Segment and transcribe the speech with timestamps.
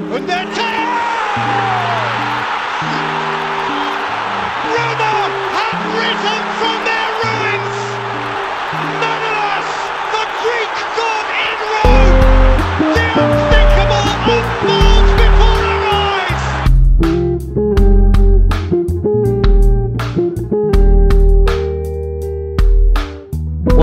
[0.00, 0.48] And then
[1.36, 1.77] Roma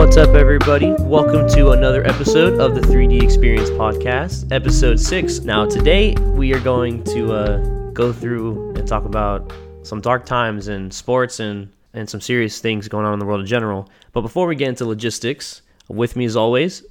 [0.06, 0.94] What's up, everybody?
[1.00, 5.40] Welcome to another episode of the 3D Experience Podcast, episode six.
[5.40, 9.52] Now, today we are going to uh, go through and talk about
[9.82, 13.42] some dark times in sports and, and some serious things going on in the world
[13.42, 13.90] in general.
[14.14, 16.84] But before we get into logistics, with me as always,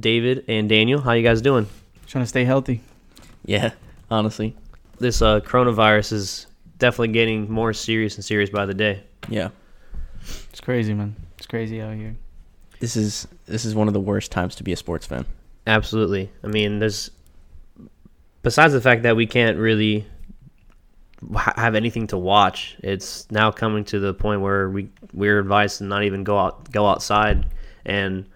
[0.00, 1.02] David and Daniel.
[1.02, 1.68] How you guys doing?
[2.06, 2.80] Trying to stay healthy.
[3.44, 3.72] Yeah,
[4.10, 4.56] honestly.
[4.98, 6.46] This uh, coronavirus is
[6.78, 9.02] definitely getting more serious and serious by the day.
[9.28, 9.50] Yeah.
[10.48, 11.14] It's crazy, man.
[11.36, 12.16] It's crazy out here.
[12.80, 15.26] This is this is one of the worst times to be a sports fan.
[15.66, 16.30] Absolutely.
[16.42, 17.10] I mean, there's
[18.42, 20.06] besides the fact that we can't really
[21.56, 22.76] have anything to watch.
[22.82, 26.70] It's now coming to the point where we we're advised to not even go out
[26.70, 27.46] go outside
[27.86, 28.26] and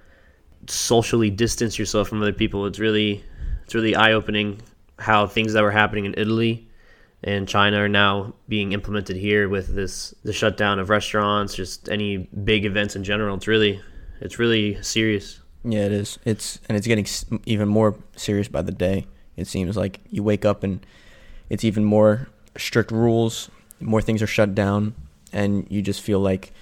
[0.67, 2.67] socially distance yourself from other people.
[2.67, 3.25] It's really
[3.65, 4.61] it's really eye opening
[4.99, 6.69] how things that were happening in Italy
[7.23, 12.17] and China are now being implemented here with this the shutdown of restaurants, just any
[12.17, 13.37] big events in general.
[13.37, 13.81] It's really
[14.21, 15.41] it's really serious.
[15.65, 16.19] Yeah, it is.
[16.25, 17.07] It's and it's getting
[17.47, 19.07] even more serious by the day.
[19.37, 20.85] It seems like you wake up and
[21.49, 24.95] it's even more strict rules, more things are shut down,
[25.33, 26.53] and you just feel like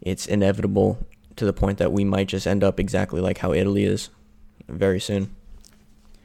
[0.00, 0.98] it's inevitable
[1.36, 4.10] to the point that we might just end up exactly like how Italy is
[4.68, 5.34] very soon.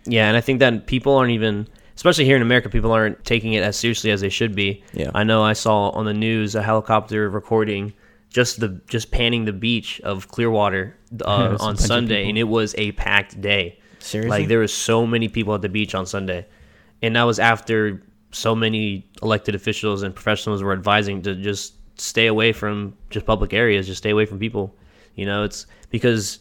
[0.05, 3.53] Yeah, and I think that people aren't even, especially here in America, people aren't taking
[3.53, 4.83] it as seriously as they should be.
[4.93, 5.11] Yeah.
[5.13, 7.93] I know I saw on the news a helicopter recording
[8.29, 12.91] just the just panning the beach of Clearwater uh, on Sunday, and it was a
[12.93, 13.79] packed day.
[13.99, 14.29] Seriously?
[14.29, 16.45] Like there was so many people at the beach on Sunday,
[17.01, 22.27] and that was after so many elected officials and professionals were advising to just stay
[22.27, 24.75] away from just public areas, just stay away from people.
[25.15, 26.39] You know, it's because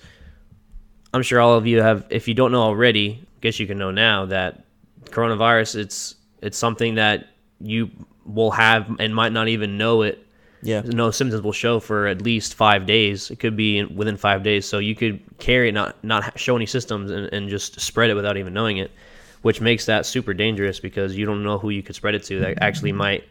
[1.12, 2.06] I'm sure all of you have.
[2.10, 4.64] If you don't know already, I guess you can know now that
[5.06, 5.76] coronavirus.
[5.76, 7.28] It's it's something that
[7.60, 7.90] you
[8.24, 10.24] will have and might not even know it.
[10.62, 10.82] Yeah.
[10.84, 13.30] No symptoms will show for at least five days.
[13.30, 14.66] It could be within five days.
[14.66, 18.14] So you could carry it, not not show any symptoms, and, and just spread it
[18.14, 18.90] without even knowing it,
[19.42, 22.40] which makes that super dangerous because you don't know who you could spread it to
[22.40, 23.24] that actually might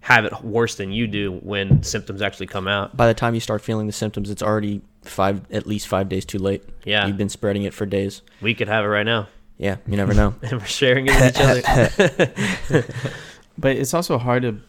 [0.00, 2.96] have it worse than you do when symptoms actually come out.
[2.96, 6.24] By the time you start feeling the symptoms, it's already five at least 5 days
[6.24, 6.62] too late.
[6.84, 7.06] Yeah.
[7.06, 8.22] You've been spreading it for days.
[8.40, 9.28] We could have it right now,
[9.58, 10.34] Yeah, you never know.
[10.42, 12.84] and we're sharing it with each other.
[13.58, 14.60] But it's also hard to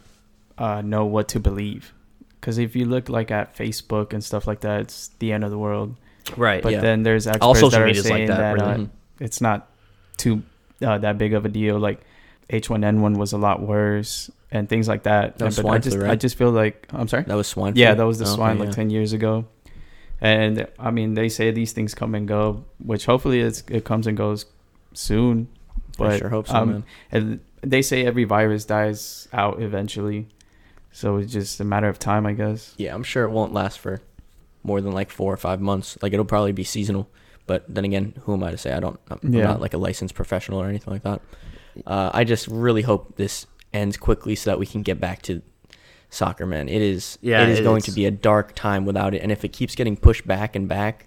[0.58, 1.92] uh, know what to believe.
[2.40, 5.50] Because if you look like at Facebook and stuff like that, it's the end of
[5.50, 5.96] the world.
[6.36, 6.62] right.
[6.62, 6.80] But Yeah.
[6.80, 8.84] then there's experts All social that are media's like saying that, that, really.
[8.84, 8.86] uh,
[9.20, 9.68] it's not
[10.18, 10.42] too
[10.82, 11.78] uh, that big of a deal.
[11.78, 12.00] Like
[12.50, 15.38] H1N1 was a lot worse and things like that.
[15.38, 17.24] That but I swine just flu, I just feel like I'm sorry.
[17.24, 18.74] That was swine Yeah, that was the Oh, okay, swine like yeah.
[18.74, 19.46] 10 years ago.
[20.20, 24.06] And I mean, they say these things come and go, which hopefully it's, it comes
[24.06, 24.46] and goes
[24.94, 25.48] soon.
[25.96, 26.84] But I sure hope so, um.
[27.10, 30.28] And they say every virus dies out eventually.
[30.92, 32.74] So it's just a matter of time, I guess.
[32.78, 34.00] Yeah, I'm sure it won't last for
[34.64, 35.96] more than like four or five months.
[36.02, 37.08] Like it'll probably be seasonal.
[37.46, 38.72] But then again, who am I to say?
[38.72, 38.98] I don't.
[39.10, 39.44] I'm Yeah.
[39.44, 41.20] not like a licensed professional or anything like that.
[41.86, 45.40] Uh, I just really hope this ends quickly so that we can get back to
[46.10, 46.68] soccer, man.
[46.68, 47.18] It is.
[47.22, 49.52] Yeah, it is it- going to be a dark time without it, and if it
[49.52, 51.06] keeps getting pushed back and back,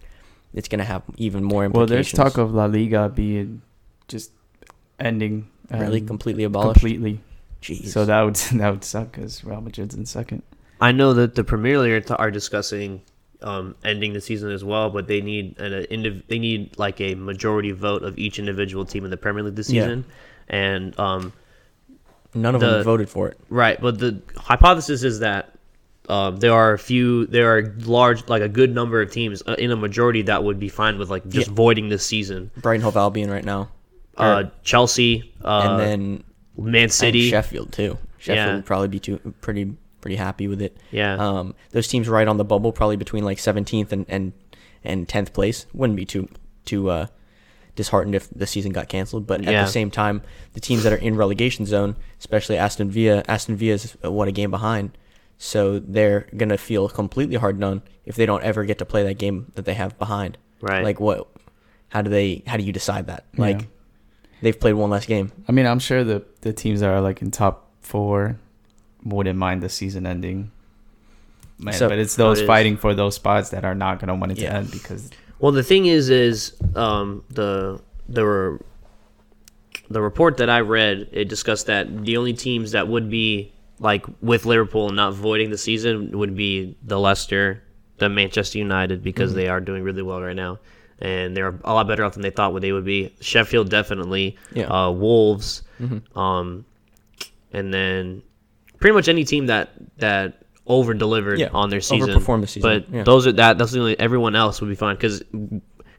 [0.53, 1.89] it's gonna have even more implications.
[1.89, 3.61] Well, there's talk of La Liga being
[4.07, 4.31] just
[4.99, 5.47] ending.
[5.71, 6.79] really um, completely abolished.
[6.81, 7.21] completely.
[7.61, 7.87] Jeez.
[7.89, 10.43] So that would that would suck because Real Madrid's in second.
[10.79, 13.01] I know that the Premier League are, discussing
[13.43, 16.99] um, ending the season as well, but they need an a indiv- they need like
[16.99, 19.83] a majority vote of each individual team in the Premier League this Yeah.
[19.83, 20.05] season,
[20.49, 21.33] and um,
[22.33, 23.39] none of the- them voted for it.
[23.49, 23.79] right.
[23.79, 25.51] But the hypothesis is that
[26.09, 29.55] um, there are a few, there are large, like a good number of teams uh,
[29.59, 31.53] in a majority that would be fine with like just Yeah.
[31.53, 32.49] voiding this season.
[32.57, 33.69] Brighton Hove Albion right now,
[34.17, 36.23] Uh, Chelsea, uh, and then
[36.61, 37.97] Man and City, Sheffield too.
[38.17, 38.55] Sheffield Yeah.
[38.55, 40.75] would probably be too pretty pretty happy with it.
[40.91, 41.15] Yeah.
[41.15, 44.33] Um, those teams right on the bubble, probably between like 17th and and
[44.83, 46.27] and 10th place, wouldn't be too
[46.65, 47.07] too uh,
[47.75, 49.27] disheartened if the season got canceled.
[49.27, 49.63] But at Yeah.
[49.63, 50.21] the same time,
[50.53, 54.27] the teams that are in relegation zone, especially Aston Villa, Aston Villa is uh, what
[54.27, 54.97] a game behind.
[55.37, 59.17] So they're gonna feel completely hard done if they don't ever get to play that
[59.17, 60.37] game that they have behind.
[60.61, 60.83] Right.
[60.83, 61.27] Like what?
[61.89, 62.43] How do they?
[62.47, 63.25] How do you decide that?
[63.37, 63.67] Like Yeah.
[64.41, 65.31] They've played one last game.
[65.47, 68.37] I mean, I'm sure the the teams that are like in top four
[69.03, 70.51] wouldn't mind the season ending.
[71.59, 74.15] Man, So- but it's Oh, it those fighting for those spots that are not gonna
[74.15, 75.09] want it to end because
[75.39, 78.59] Well, the thing is, is um, the there were
[79.89, 84.05] the report that I read, it discussed that the only teams that would be like
[84.21, 87.63] with Liverpool and not voiding the season would be the Leicester,
[87.97, 90.59] the Manchester United because they are doing really well right now,
[91.01, 93.13] and they're a lot better off than they thought what they would be.
[93.21, 94.65] Sheffield definitely, Yeah.
[94.67, 95.63] uh, Wolves,
[96.15, 96.65] um,
[97.53, 98.21] and then
[98.79, 102.61] pretty much any team that that over delivered Yeah, on their season, overperformed the season,
[102.87, 103.03] But yeah.
[103.03, 103.57] those are that.
[103.57, 105.23] That's the only everyone else would be fine because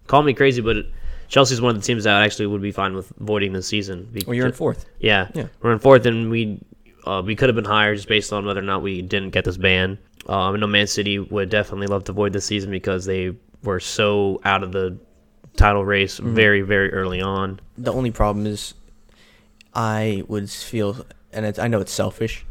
[0.07, 0.87] call me crazy, but
[1.29, 4.09] Chelsea's one of the teams that actually would be fine with voiding the season.
[4.13, 4.87] Be- Well, you're in fourth.
[5.01, 5.47] Yeah, Yeah.
[5.63, 6.61] we're in fourth, and we
[7.05, 9.45] uh, we could have been higher just based on whether or not we didn't get
[9.45, 9.99] this ban.
[10.29, 13.81] Um, I know Man City would definitely love to void the season because they were
[13.81, 14.99] so out of the
[15.57, 16.35] title race Mm-hmm.
[16.35, 17.61] very very early on.
[17.79, 18.75] The only problem is,
[19.75, 22.45] I would feel, and it's, I know it's selfish.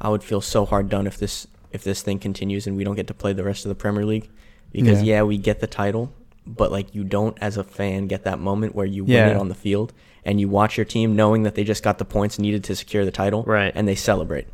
[0.00, 2.94] I would feel so hard done if this if this thing continues and we don't
[2.94, 4.28] get to play the rest of the Premier League,
[4.70, 5.16] because Yeah.
[5.16, 6.12] yeah, we get the title,
[6.46, 9.26] but like you don't as a fan get that moment where you Yeah.
[9.26, 9.92] win it on the field
[10.24, 13.04] and you watch your team knowing that they just got the points needed to secure
[13.04, 13.72] the title, Right.
[13.74, 14.46] And they celebrate.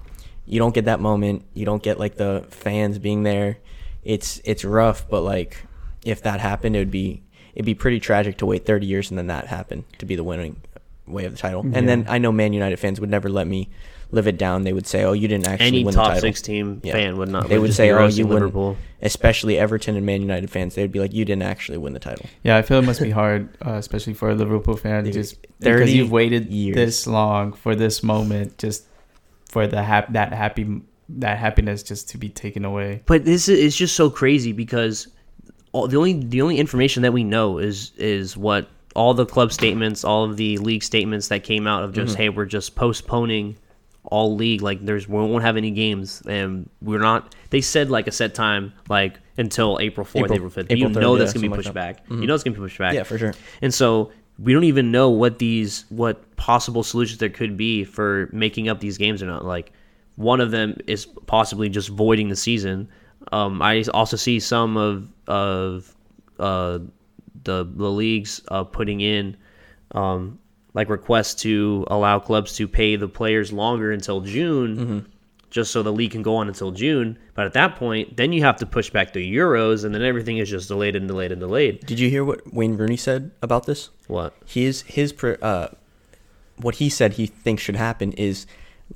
[0.46, 1.44] You don't get that moment.
[1.52, 3.58] You don't get like the fans being there.
[4.02, 5.58] It's it's rough, but like
[6.04, 7.22] if that happened, it would be
[7.54, 10.22] it'd be pretty tragic to wait 30 years and then that happened to be the
[10.24, 10.60] winning
[11.06, 11.62] way of the title.
[11.74, 13.68] And then I know Man United fans would never let me
[14.12, 14.62] live it down.
[14.64, 16.92] They would say, "Oh, you didn't actually Any win top the title." six team Yeah.
[16.92, 17.48] fan would not.
[17.48, 18.76] They would just say, "Oh, you wouldn't." Liverpool.
[19.02, 22.26] Especially Everton and Man United fans, they'd be like, "You didn't actually win the title."
[22.44, 25.36] Yeah, I feel it must be hard, uh, especially for a Liverpool fan, Dude, just
[25.60, 26.74] because you've waited years.
[26.76, 28.84] this long for this moment, just
[29.48, 33.02] for the hap- that happy that happiness just to be taken away.
[33.06, 35.08] But this is it's just so crazy because
[35.72, 39.52] all, the only the only information that we know is is what all the club
[39.52, 42.06] statements, all of the league statements that came out of Mm-hmm.
[42.06, 43.56] just hey, we're just postponing
[44.04, 48.06] all league like there's we won't have any games and we're not they said like
[48.06, 50.76] a set time like until April 4th, April- 5th.
[50.76, 51.68] You 3rd, know that's going to be something like pushed.
[51.68, 51.74] Mm-hmm.
[51.74, 52.20] back.
[52.22, 52.94] You know it's going to be pushed back.
[52.94, 53.34] Yeah, for sure.
[53.62, 58.28] And so we don't even know what these what possible solutions there could be for
[58.32, 59.44] making up these games or not.
[59.44, 59.70] Like
[60.16, 62.88] one of them is possibly just voiding the season.
[63.32, 65.94] Um, I also see some of of
[66.38, 66.78] uh,
[67.44, 69.36] the the leagues uh, putting in
[69.92, 70.38] um,
[70.74, 75.06] like requests to allow clubs to pay the players longer until June,
[75.50, 77.18] just so the league can go on until June.
[77.34, 80.38] But at that point, then you have to push back the Euros, and then everything
[80.38, 81.84] is just delayed and delayed and delayed.
[81.86, 83.90] Did you hear what Wayne Rooney said about this?
[84.06, 84.34] What?
[84.46, 85.68] his his uh,
[86.56, 88.46] what he said he thinks should happen is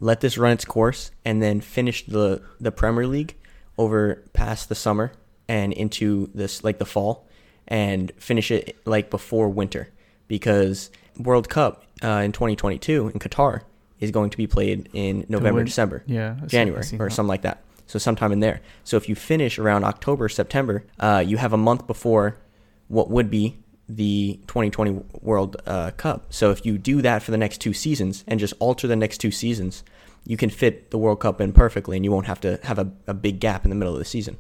[0.00, 3.37] let this run its course and then finish the the Premier League
[3.79, 5.12] over past the summer
[5.49, 7.26] and into this like the fall
[7.69, 9.88] and finish it like before winter
[10.29, 13.62] because World Cup uh, in 2022 in Qatar
[14.00, 17.12] is going to be played in November win- December yeah, I see- January or that.
[17.15, 21.23] something like that so sometime in there so if you finish around October September uh,
[21.27, 22.37] you have a month before
[22.88, 23.56] what would be
[23.89, 26.27] the 2020 World uh, Cup.
[26.31, 29.19] So if you do that for the next two seasons and just alter the next
[29.19, 29.85] two seasons,
[30.27, 32.91] you can fit the World Cup in perfectly, and you won't have to have a,
[33.07, 34.37] a big gap in the middle of the season.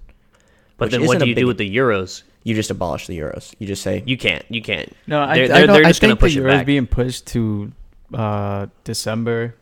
[0.76, 2.22] But Which then what isn't do a you do big- with the Euros?
[2.42, 3.54] You just abolish the Euros.
[3.58, 4.44] You just say You can't.
[4.50, 4.90] You can't.
[5.06, 6.48] No, I, They're- I, they're- don't, they're I just gonna think the push it Euros
[6.58, 6.66] back.
[6.66, 7.72] being pushed to
[8.12, 9.54] uh, December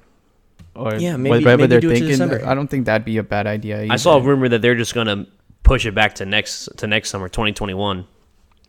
[0.75, 2.47] or Yeah, maybe- whatever maybe they're do it to thinking.
[2.47, 3.87] I don't think that'd be a bad idea.
[3.91, 5.27] I saw a rumor that they're just gonna
[5.63, 8.07] push it back to next to next summer, 2021,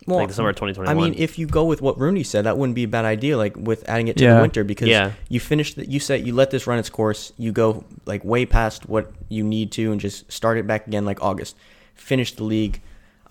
[0.07, 0.87] well, like the summer of 2021.
[0.97, 3.37] I mean, if you go with what Rooney said, that wouldn't be a bad idea.
[3.37, 4.35] Like with adding it to Yeah.
[4.35, 5.11] the winter, because Yeah.
[5.29, 7.31] you finish the, you said you let this run its course.
[7.37, 11.05] You go like way past what you need to, and just start it back again
[11.05, 11.55] like August.
[11.95, 12.81] Finish the league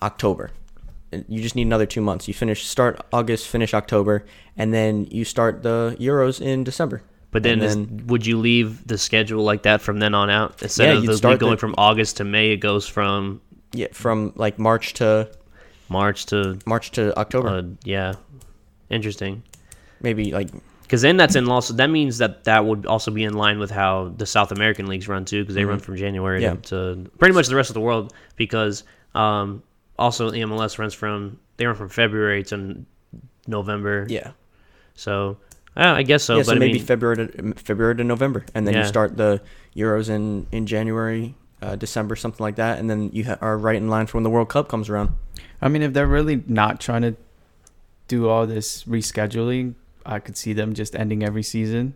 [0.01, 0.51] October.
[1.27, 2.27] You just need another two months.
[2.27, 4.25] You finish start August, finish October,
[4.57, 7.01] and then you start the Euros in December.
[7.31, 10.61] but then, And is, would you leave the schedule like that from then on out
[10.61, 12.51] instead Yeah, of you'd the start league going the- from August to May?
[12.51, 13.41] It goes from
[13.73, 15.29] yeah, from like March to
[15.99, 18.15] March to March to October, uh, yeah,
[18.89, 19.43] interesting.
[20.01, 20.49] maybe like
[20.83, 23.71] Because then that's in also that means that that would also be in line with
[23.71, 26.55] how the South American leagues run too, because they run from January Mm-hmm.
[26.75, 27.03] Yeah.
[27.05, 28.13] to, pretty much the rest of the world.
[28.35, 28.83] Because
[29.15, 29.63] um,
[29.97, 32.55] also the MLS runs from they run from February to
[33.47, 34.05] November.
[34.09, 34.31] yeah.
[34.95, 35.37] So
[35.75, 36.33] uh, I guess so.
[36.35, 38.81] yeah, but so I maybe mean, February to February to November, and then Yeah.
[38.81, 39.41] you start the
[39.75, 41.33] Euros in in January,
[41.63, 44.23] uh, December, something like that, and then you ha- are right in line for when
[44.23, 45.11] the World Cup comes around.
[45.61, 47.15] I mean, if they're really not trying to
[48.07, 51.93] do all this rescheduling, I could see them just ending every season,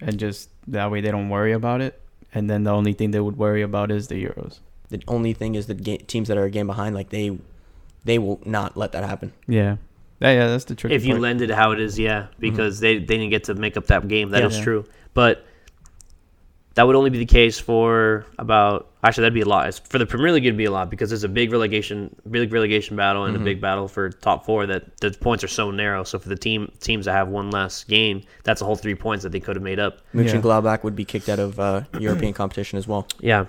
[0.00, 2.00] and just that way they don't worry about it.
[2.32, 4.60] And then the only thing they would worry about is the Euros.
[4.90, 7.36] The only thing is the ga- teams that are a game behind, like they
[8.04, 9.32] they will not let that happen.
[9.48, 9.76] Yeah,
[10.20, 10.46] yeah, yeah.
[10.48, 11.22] That's the tricky if you part.
[11.22, 14.06] lend it how it is, yeah, because they, they didn't get to make up that
[14.08, 14.30] game.
[14.30, 14.64] That is Yeah.
[14.64, 14.84] true.
[15.14, 15.44] But
[16.74, 19.68] that would only be the case for about Actually, that'd be a lot.
[19.68, 22.52] It's- For the Premier League, it'd be a lot because it's a big relegation, big
[22.52, 24.66] relegation battle, and a big battle for top four.
[24.66, 26.02] That the points are so narrow.
[26.02, 29.22] So for the team teams that have one less game, that's a whole three points
[29.22, 30.00] that they could have made up.
[30.14, 33.06] Mönchengladbach would be kicked out of uh, European competition as well.
[33.20, 33.46] Yeah.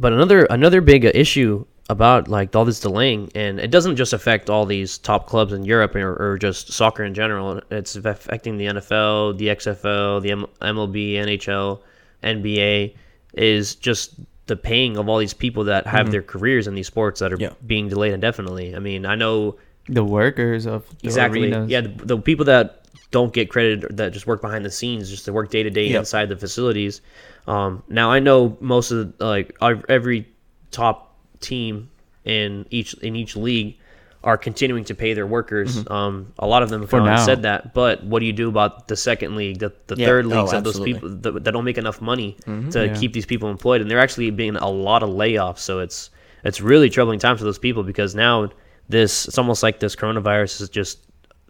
[0.00, 4.12] But another another big uh, issue about like all this delaying, and it doesn't just
[4.12, 7.60] affect all these top clubs in Europe or, or just soccer in general.
[7.70, 11.80] It's affecting the NFL, the XFL, the M- MLB, NHL,
[12.22, 12.94] NBA.
[13.34, 14.14] Is just
[14.46, 17.36] the paying of all these people that have their careers in these sports that are
[17.38, 17.50] Yeah.
[17.66, 18.74] being delayed indefinitely.
[18.74, 19.56] I mean, I know
[19.88, 21.52] The workers of the exactly.
[21.52, 21.70] arenas.
[21.70, 25.10] Yeah, the, the people that don't get credit or that just work behind the scenes,
[25.10, 27.00] just to work day to day inside the facilities.
[27.46, 29.56] Um, now I know most of the, like
[29.88, 30.26] every
[30.70, 31.90] top team
[32.24, 33.78] in each in each league
[34.24, 35.86] are continuing to pay their workers.
[35.88, 37.24] Um, a lot of them have For now.
[37.24, 40.06] said that, but what do you do about the second league, the, the Yeah.
[40.06, 42.36] third Oh, of those people that, that don't make enough money
[42.72, 42.94] to Yeah.
[42.96, 45.58] keep these people employed, and they're actually being a lot of layoffs.
[45.60, 46.10] So it's
[46.44, 48.50] it's really troubling times for those people because now
[48.88, 50.98] this it's almost like this coronavirus is just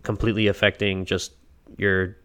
[0.02, 1.32] completely affecting just
[1.78, 2.16] your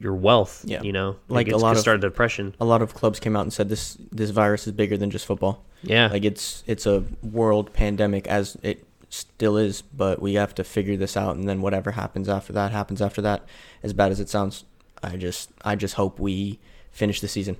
[0.00, 0.64] your wealth.
[0.66, 0.82] Yeah.
[0.82, 2.54] you know, Like it's a lot of- start depression.
[2.60, 5.24] A lot of clubs came out and said this this virus is bigger than just
[5.26, 5.64] football.
[5.82, 8.84] Yeah, Like it's it's a world pandemic as it
[9.14, 12.72] still is, but we have to figure this out and then whatever happens after that
[12.72, 13.44] happens after that.
[13.82, 14.64] As bad as it sounds,
[15.02, 16.58] I just I just hope we
[16.90, 17.56] finish the season.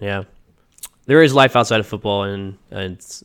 [0.00, 0.24] yeah.
[1.06, 3.22] There is life outside of football, and, and it's,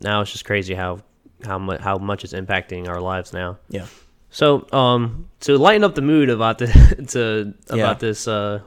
[0.00, 1.00] now it's just crazy how
[1.44, 3.58] how much how much it's impacting our lives now.
[3.68, 3.86] Yeah.
[4.30, 6.66] So, um, to lighten up the mood about the
[7.08, 7.94] to about Yeah.
[7.94, 8.60] this uh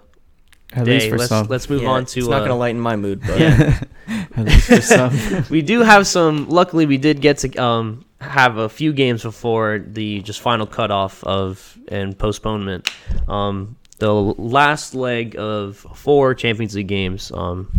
[0.73, 1.47] At day, least for let's some.
[1.47, 3.79] let's move Yeah, on to It's not uh, gonna lighten my mood, but yeah.
[4.35, 5.45] At least for some.
[5.49, 6.49] we do have some.
[6.49, 11.23] Luckily, we did get to um, have a few games before the just final cutoff
[11.23, 12.89] of and postponement.
[13.27, 17.31] Um, the last leg of four Champions League games.
[17.31, 17.69] Um,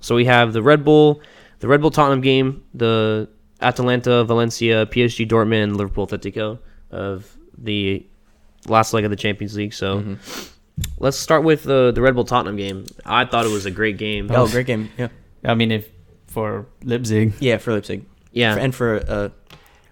[0.00, 1.20] so we have the Red Bull,
[1.60, 3.28] the Red Bull Tottenham game, the
[3.60, 6.58] Atalanta Valencia, PSG Dortmund, and Liverpool Atletico
[6.90, 8.06] of the
[8.68, 9.74] last leg of the Champions League.
[9.74, 10.16] So.
[11.00, 12.84] Let's start with the the Red Bull Tottenham game.
[13.04, 14.30] I thought it was a great game.
[14.30, 14.88] oh, great game.
[14.96, 15.08] Yeah,
[15.44, 15.88] I mean, if
[16.28, 18.04] for Leipzig, yeah, for Leipzig.
[18.30, 19.37] Yeah, For- and for uh, for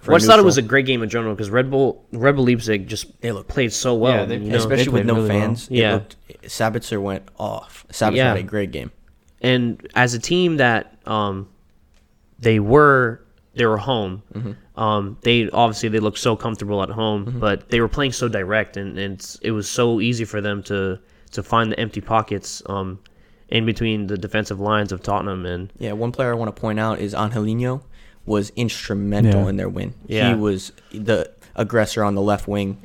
[0.07, 2.45] Well, I thought it was a great game in general because Red Bull Red Bull
[2.45, 4.15] Leipzig just They look- played so well.
[4.21, 4.57] Yeah, they- you know?
[4.57, 5.41] especially- with no really well.
[5.41, 5.69] fans.
[5.71, 5.93] Yeah.
[5.95, 7.85] looked, Sabitzer went off.
[7.93, 8.29] Sabitzer Yeah.
[8.29, 8.91] had a great game.
[9.43, 11.49] and as a team that um,
[12.39, 13.21] they were
[13.55, 14.23] they were home.
[14.35, 14.81] Mm-hmm.
[14.81, 18.77] Um, they obviously they looked so comfortable at home, but they were playing so direct,
[18.77, 20.99] and, and it was so easy for them to
[21.33, 22.99] to find the empty pockets um,
[23.49, 25.47] in between the defensive lines of Tottenham.
[25.47, 27.83] And Yeah, one player I want to point out is Angelino
[28.27, 29.49] was instrumental Yeah.
[29.49, 29.95] in their win.
[30.07, 30.31] Yeah.
[30.35, 32.77] He was the aggressor on the left wing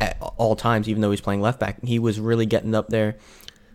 [0.00, 1.76] at all times, even though he's playing left back.
[1.84, 3.16] He was really getting up there,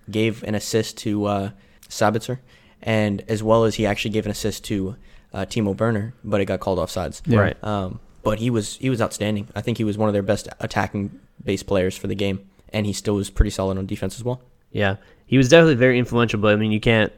[0.09, 1.49] gave an assist to uh,
[1.89, 2.39] Sabitzer,
[2.81, 4.95] and as well as he actually gave an assist to
[5.33, 7.21] uh, Timo Werner, but it got called offsides.
[7.25, 7.39] Yeah.
[7.39, 9.47] right, Um, but he was he was outstanding.
[9.55, 12.39] I think he was one of their best attacking base players for the game,
[12.71, 14.41] and he still was pretty solid on defense as well.
[14.71, 16.39] yeah, he was definitely very influential.
[16.39, 17.11] But I mean, you can't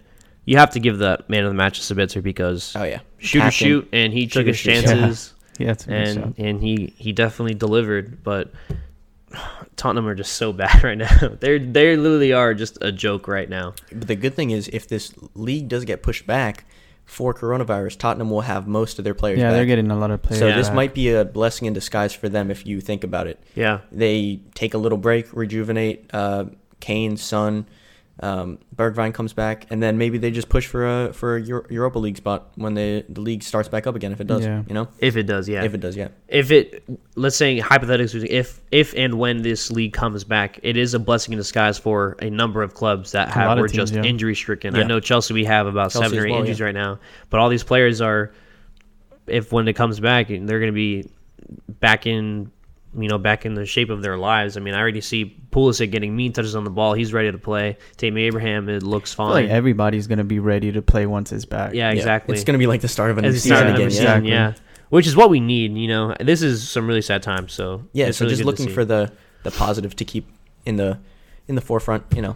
[0.46, 3.44] you have to give the man of the match to Sabitzer because Oh yeah, shoot
[3.44, 4.82] or shoot, and he took his shoot, yeah.
[4.82, 5.34] chances.
[5.60, 6.24] yeah, it's a good shot.
[6.24, 8.24] and and he he definitely delivered.
[8.24, 8.52] But
[9.76, 11.10] Tottenham are just so bad right now.
[11.40, 13.74] They're they literally are just a joke right now.
[13.92, 16.66] But the good thing is, if this league does get pushed back
[17.06, 19.38] for coronavirus, Tottenham will have most of their players.
[19.40, 19.54] Yeah, back.
[19.54, 20.40] they're getting a lot of players.
[20.40, 20.76] So this back.
[20.76, 23.44] might be a blessing in disguise for them if you think about it.
[23.54, 26.10] Yeah, They take a little break, rejuvenate.
[26.14, 26.46] Uh,
[26.80, 27.68] Kane, Son,
[28.22, 31.66] um, Bergwijn comes back, and then maybe they just push for a for a Euro-
[31.70, 34.14] Europa League spot when they, the league starts back up again.
[34.14, 34.64] If it does, Yeah.
[34.68, 35.64] you know, if it does, yeah.
[35.64, 36.08] if it does, yeah.
[36.30, 36.84] if it
[37.16, 41.34] let's say hypothetically if if and when this league comes back it is a blessing
[41.34, 44.04] in disguise for a number of clubs that have were teams, just yeah.
[44.04, 44.88] injury stricken i Yeah.
[44.88, 46.66] know chelsea we have about Chelsea seven or eight well, injuries yeah.
[46.66, 48.34] right now but all these players are
[49.28, 51.10] if when it comes back they're going to be
[51.80, 52.52] back in
[52.98, 55.92] you know back in the shape of their lives i mean i already see Pulisic
[55.92, 59.16] getting mean touches on the ball he's ready to play Tammy abraham it looks I
[59.16, 61.74] feel fine like everybody's gonna be ready to play once it's back.
[61.74, 61.96] yeah Yeah.
[61.98, 63.82] exactly It's gonna be like the start of a new season start of again.
[63.86, 63.90] Yeah.
[63.90, 64.32] season, Exactly.
[64.32, 64.54] yeah
[64.90, 68.12] which is what we need you know this is some really sad times so Yeah,
[68.12, 69.12] so really just looking for the
[69.44, 70.28] the positive to keep
[70.66, 71.00] in the
[71.48, 72.04] in the forefront.
[72.16, 72.36] You know,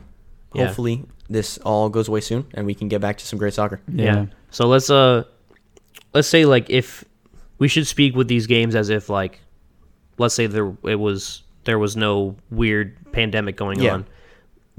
[0.53, 0.65] Yeah.
[0.67, 3.81] hopefully this all goes away soon and we can get back to some great soccer.
[3.91, 4.03] Yeah.
[4.05, 4.25] Yeah.
[4.51, 5.23] So let's uh
[6.13, 7.03] let's say like if
[7.59, 9.39] we should speak with these games as if like
[10.19, 13.93] let's say there it was there was no weird pandemic going Yeah.
[13.93, 14.05] on.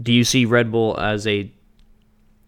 [0.00, 1.50] Do you see Red Bull as a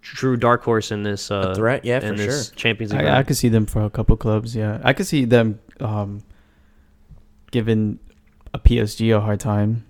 [0.01, 1.85] true dark horse in this uh threat?
[1.85, 2.55] Yeah, in for this sure.
[2.57, 3.05] Champions League?
[3.05, 4.55] I, I could see them for a couple clubs.
[4.57, 6.23] Yeah, I could see them um,
[7.51, 7.99] giving
[8.55, 9.85] a PSG a hard time.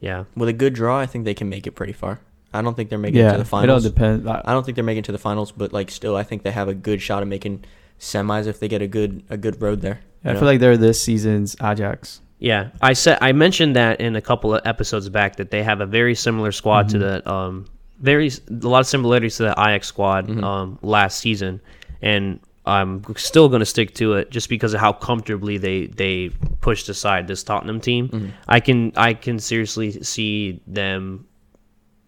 [0.00, 0.24] yeah.
[0.36, 2.20] With a good draw, I think they can make it pretty far.
[2.52, 3.84] I don't think they're making it Yeah, to the it all finals.
[3.84, 4.26] depends.
[4.26, 6.42] I, I don't think they're making it to the finals, but like still, I think
[6.42, 7.64] they have a good shot of making
[7.98, 10.00] semis if they get a good a good road there.
[10.24, 12.20] I you feel like they're this season's Ajax.
[12.40, 15.80] Yeah, I said I mentioned that in a couple of episodes back that they have
[15.80, 17.28] a very similar squad to Mm-hmm.
[17.28, 17.66] the um
[18.00, 20.42] very a lot of similarities to the Ajax squad Mm-hmm.
[20.42, 21.60] um last season,
[22.02, 26.30] and I'm still going to stick to it just because of how comfortably they they
[26.60, 28.08] pushed aside this Tottenham team.
[28.08, 28.28] Mm-hmm.
[28.48, 31.26] I can I can seriously see them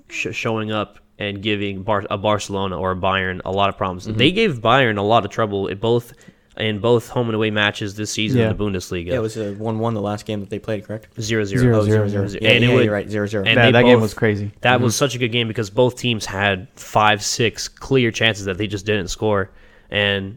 [0.09, 4.07] sh- showing up and giving Bar- a Barcelona or a Bayern a lot of problems.
[4.07, 4.17] Mm-hmm.
[4.19, 6.13] They gave Bayern a lot of trouble in both
[6.59, 8.51] in both home and away matches this season Yeah.
[8.51, 9.07] in the Bundesliga.
[9.07, 11.09] yeah, it was a one-one the last game that they played, correct?
[11.21, 11.61] Zero zero.
[11.63, 12.29] Zero, Oh, zero, zero, zero.
[12.29, 12.41] zero.
[12.43, 13.45] Yeah, And it yeah, would- you're right, zero zero.
[13.47, 14.51] and that they that game both- was crazy.
[14.61, 14.85] That Mm-hmm.
[14.85, 18.67] was such a good game because both teams had five, six clear chances that they
[18.67, 19.51] just didn't score.
[19.91, 20.37] And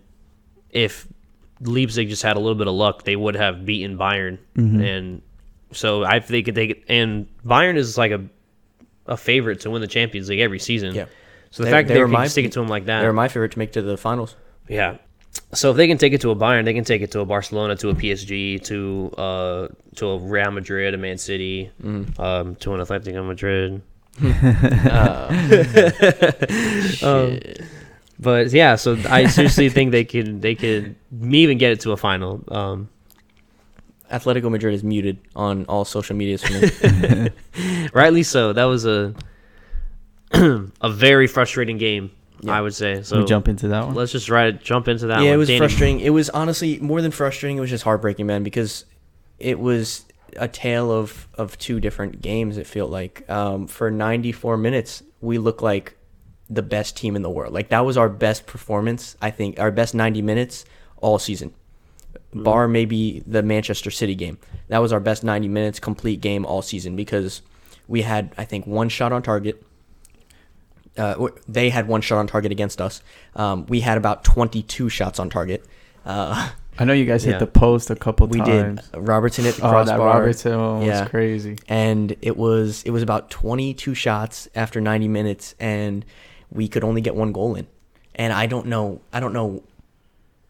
[0.72, 1.07] if
[1.62, 4.38] Leipzig just had a little bit of luck, they would have beaten Bayern.
[4.57, 4.81] Mm-hmm.
[4.81, 5.22] And
[5.72, 6.81] so I think they could.
[6.88, 8.22] And Bayern is like a
[9.07, 10.95] a favorite to win the Champions League every season.
[10.95, 11.05] Yeah.
[11.51, 12.86] So the They- fact that they they were can my- stick it to them like
[12.86, 14.36] that, They're my favorite to make to the finals.
[14.67, 14.98] yeah.
[15.54, 17.25] So if they can take it to a Bayern, they can take it to a
[17.25, 22.22] Barcelona, to a PSG, to uh to a Real Madrid, a Man City, Mm-hmm.
[22.22, 23.82] um, to an Atletico Madrid.
[27.04, 27.39] Um,
[28.20, 31.92] but yeah, so I seriously think they could they could me even get it to
[31.92, 32.42] a final.
[32.48, 32.89] Um,
[34.12, 37.30] Atletico Madrid is muted on all social medias for me.
[37.94, 38.54] rightly so.
[38.54, 39.13] That was a
[40.32, 42.12] a very frustrating game,
[42.48, 43.01] I would say.
[43.04, 43.96] So we jump into that one.
[43.96, 45.22] let's just right jump into that.
[45.22, 45.34] yeah, one.
[45.34, 46.00] it was Danny, frustrating.
[46.00, 47.58] It was honestly more than frustrating.
[47.58, 48.86] It was just heartbreaking, man, because
[49.39, 50.06] it was
[50.38, 52.58] a tale of of two different games.
[52.58, 55.98] It felt like um, for 94 minutes we looked like
[56.50, 57.54] the best team in the world.
[57.54, 59.15] Like that was our best performance.
[59.22, 60.65] I think our best 90 minutes
[60.98, 61.54] all season.
[62.34, 64.38] Bar maybe the Manchester City game.
[64.68, 67.42] That was our best 90 minutes complete game all season because
[67.88, 69.63] we had I think one shot on target.
[70.98, 73.02] Uh, they had one shot on target against us.
[73.36, 75.66] Um, we had about 22 shots on target.
[76.06, 77.38] Uh, I know you guys hit Yeah.
[77.40, 78.82] the post a couple we times.
[78.94, 79.08] We did.
[79.08, 79.98] Robertson hit the Oh, crossbar.
[79.98, 81.08] that Robertson one was Yeah.
[81.08, 81.58] crazy.
[81.70, 86.04] and it was it was about 22 shots after 90 minutes and
[86.52, 87.66] we could only get one goal in
[88.14, 89.64] and i don't know i don't know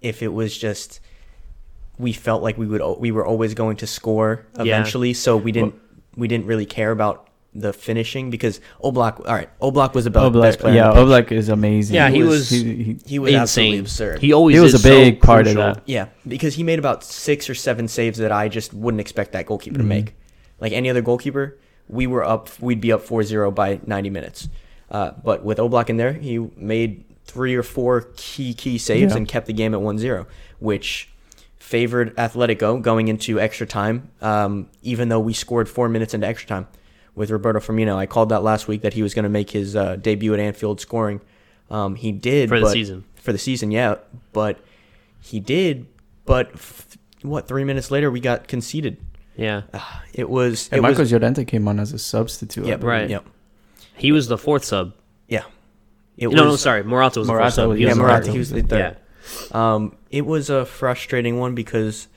[0.02, 1.00] if it was just
[2.00, 4.62] we felt like we would we were always going to score Yeah.
[4.64, 5.76] eventually so we didn't
[6.18, 10.42] we didn't really care about the finishing because Oblak all right Oblak was about the
[10.42, 11.02] best player yeah, on the.
[11.22, 11.96] Oblak is amazing.
[11.96, 13.80] Yeah, he he was- he, he, he was absolutely insane.
[13.80, 15.74] absurd He always He was is a big so part of crucial.
[15.76, 15.84] that.
[15.86, 19.46] Yeah, because he made about six or seven saves that I just wouldn't expect that
[19.46, 19.90] goalkeeper Mm-hmm.
[19.90, 20.16] to make.
[20.60, 24.50] Like any other goalkeeper, we were up, we'd be up 4-0 by 90 minutes.
[24.92, 29.18] Uh, but with Oblak in there, he made three or four key key saves Yeah.
[29.18, 30.26] and kept the game at 1-0,
[30.60, 31.10] which
[31.58, 34.10] favored Atletico going into extra time.
[34.22, 36.68] Um, even though we scored four minutes into extra time
[37.16, 39.76] with Roberto Firmino, I called that last week that he was going to make his
[39.76, 41.22] uh, debut at Anfield scoring.
[41.70, 43.04] Um, he did For the but- season.
[43.16, 43.96] For the season, yeah,
[44.34, 44.60] but
[45.20, 45.88] he did.
[46.26, 47.48] But f- what?
[47.48, 48.98] Three minutes later, we got conceded.
[49.36, 49.64] Yeah,
[50.14, 50.70] It was.
[50.72, 51.12] and it Michael was.
[51.12, 52.66] Llorente came on as a substitute.
[52.66, 52.84] I Yep.
[52.84, 53.10] Right.
[53.10, 53.26] Yep.
[53.98, 54.94] he was the fourth sub.
[55.28, 55.44] Yeah.
[56.18, 57.70] It no, no, sorry, Morata was the Morata fourth sub.
[57.70, 58.26] was- He Yeah, was the Morata.
[58.26, 58.32] third.
[58.32, 58.94] He was the Yeah.
[58.94, 59.56] third.
[59.56, 62.08] Um, it was a frustrating one because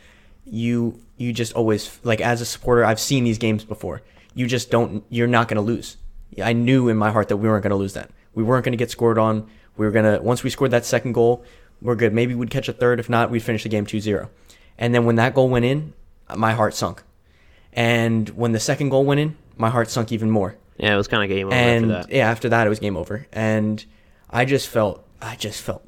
[0.44, 2.84] you you just always like as a supporter.
[2.84, 4.02] I've seen these games before.
[4.38, 5.02] You just don't.
[5.08, 5.96] You're not going to lose.
[6.42, 8.10] I knew in my heart that we weren't going to lose that.
[8.34, 9.48] We weren't going to get scored on.
[9.76, 11.44] We were gonna once we scored that second goal,
[11.82, 12.12] we're good.
[12.12, 13.00] Maybe we'd catch a third.
[13.00, 14.28] If not, we'd finish the game 2-0.
[14.76, 15.92] And then when that goal went in,
[16.36, 17.02] my heart sunk.
[17.72, 21.08] And when the second goal went in, my heart sunk even more Yeah, it was
[21.08, 22.16] kind of game over and after that.
[22.16, 23.84] yeah, after that it was game over, and
[24.30, 25.82] I just felt I just felt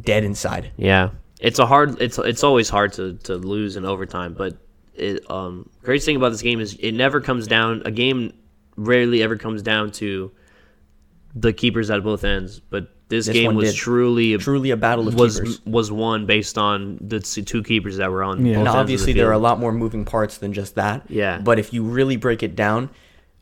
[0.00, 0.72] dead inside.
[0.76, 1.10] Yeah,
[1.40, 2.00] it's a hard.
[2.00, 4.56] It's it's always hard to to lose in overtime, but
[4.94, 7.82] it um greatest thing about this game is it never comes down.
[7.84, 8.32] A game
[8.76, 10.30] rarely ever comes down to
[11.34, 13.76] the keepers at both ends, but this, This game was did.
[13.78, 15.60] truly Truly a battle of was keepers.
[15.66, 18.44] was won based on the two keepers that were on.
[18.44, 18.54] Yeah.
[18.54, 20.74] both And ends of the obviously there are a lot more moving parts than just
[20.76, 21.04] that.
[21.10, 21.38] Yeah.
[21.38, 22.88] But if you really break it down,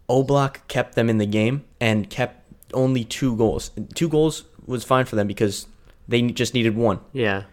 [0.08, 3.70] Oblak kept them in the game and kept only two goals.
[3.94, 5.66] Two goals was fine for them because
[6.08, 6.98] they just needed one.
[7.12, 7.44] Yeah,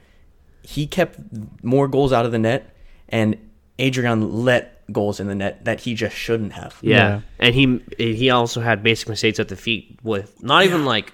[0.64, 1.20] He kept
[1.64, 2.74] more goals out of the net,
[3.10, 3.38] and
[3.80, 6.78] Adrian let goals in the net that he just shouldn't have.
[6.82, 7.22] yeah, Yeah.
[7.40, 11.14] and he he also had basic mistakes at the feet with not even like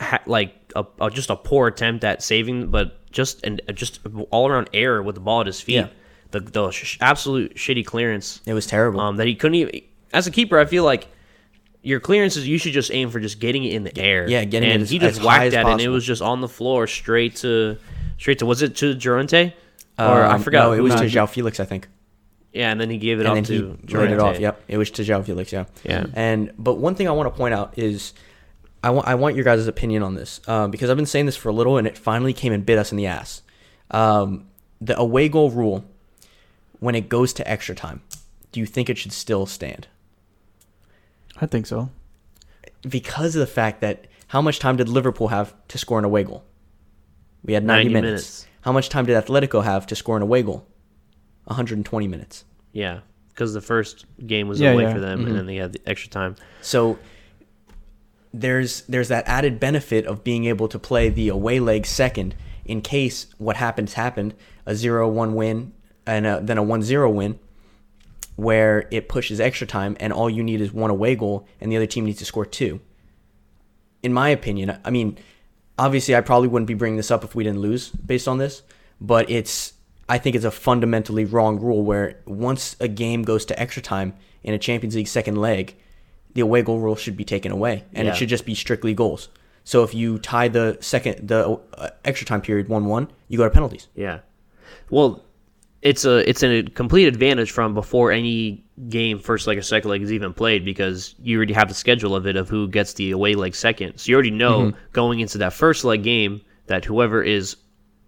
[0.00, 4.00] ha- like a, a just a poor attempt at saving, but just and just
[4.30, 5.74] all around error with the ball at his feet.
[5.76, 5.88] Yeah.
[6.32, 9.00] The the sh- absolute shitty clearance It was terrible.
[9.00, 9.80] um, that he couldn't even.
[10.12, 11.08] As a keeper, I feel like
[11.82, 14.28] your clearances you should just aim for just getting it in the air.
[14.28, 16.04] Yeah, getting it and as- he just as whacked as at it, and it was
[16.04, 17.78] just on the floor straight to
[18.18, 19.54] straight to was it to Durante
[19.98, 21.88] or I Um, forgot No, it was not- to João Felix, I think.
[22.52, 24.38] Yeah, and then he gave it and up then to he traded it off.
[24.40, 25.52] Yep, it was to João Felix.
[25.52, 26.06] Yeah, Yeah.
[26.14, 28.14] And but one thing I want to point out is,
[28.82, 31.36] I want I want your guys' opinion on this um, because I've been saying this
[31.36, 33.42] for a little, and it finally came and bit us in the ass.
[33.90, 34.46] Um,
[34.80, 35.84] the away goal rule,
[36.80, 38.00] when it goes to extra time,
[38.52, 39.86] do you think it should still stand?
[41.40, 41.90] I think so.
[42.88, 46.24] Because of the fact that how much time did Liverpool have to score an away
[46.24, 46.42] goal?
[47.44, 48.10] We had 90, 90 minutes.
[48.10, 48.46] minutes.
[48.66, 50.66] How much time did Atletico have to score an away goal?
[51.44, 52.44] 120 minutes.
[52.72, 52.98] Yeah,
[53.28, 54.92] because the first game was Yeah, away yeah.
[54.92, 55.26] for them, Mhm.
[55.28, 56.34] and then they had the extra time.
[56.62, 56.98] So
[58.34, 62.80] there's there's that added benefit of being able to play the away leg second in
[62.80, 64.34] case what happens happened
[64.66, 65.72] a 0-1 win
[66.04, 67.38] and a, then a 1-0 win
[68.34, 71.76] where it pushes extra time and all you need is one away goal and the
[71.76, 72.80] other team needs to score two.
[74.02, 75.16] In my opinion, I mean,
[75.78, 78.62] obviously I probably wouldn't be bringing this up if we didn't lose based on this,
[79.00, 79.72] but it's
[80.08, 84.14] I think it's a fundamentally wrong rule where once a game goes to extra time
[84.44, 85.74] in a Champions League second leg,
[86.34, 88.12] the away goal rule should be taken away and Yeah.
[88.12, 89.28] it should just be strictly goals.
[89.64, 93.50] So if you tie the second the uh, extra time period 1-1, you go to
[93.50, 93.88] penalties.
[93.96, 94.20] Yeah.
[94.90, 95.24] Well,
[95.86, 100.02] it's a it's a complete advantage from before any game, first leg or second leg,
[100.02, 103.12] is even played because you already have the schedule of it of who gets the
[103.12, 103.98] away leg second.
[103.98, 104.78] So you already know Mm-hmm.
[104.92, 107.56] going into that first leg game that whoever is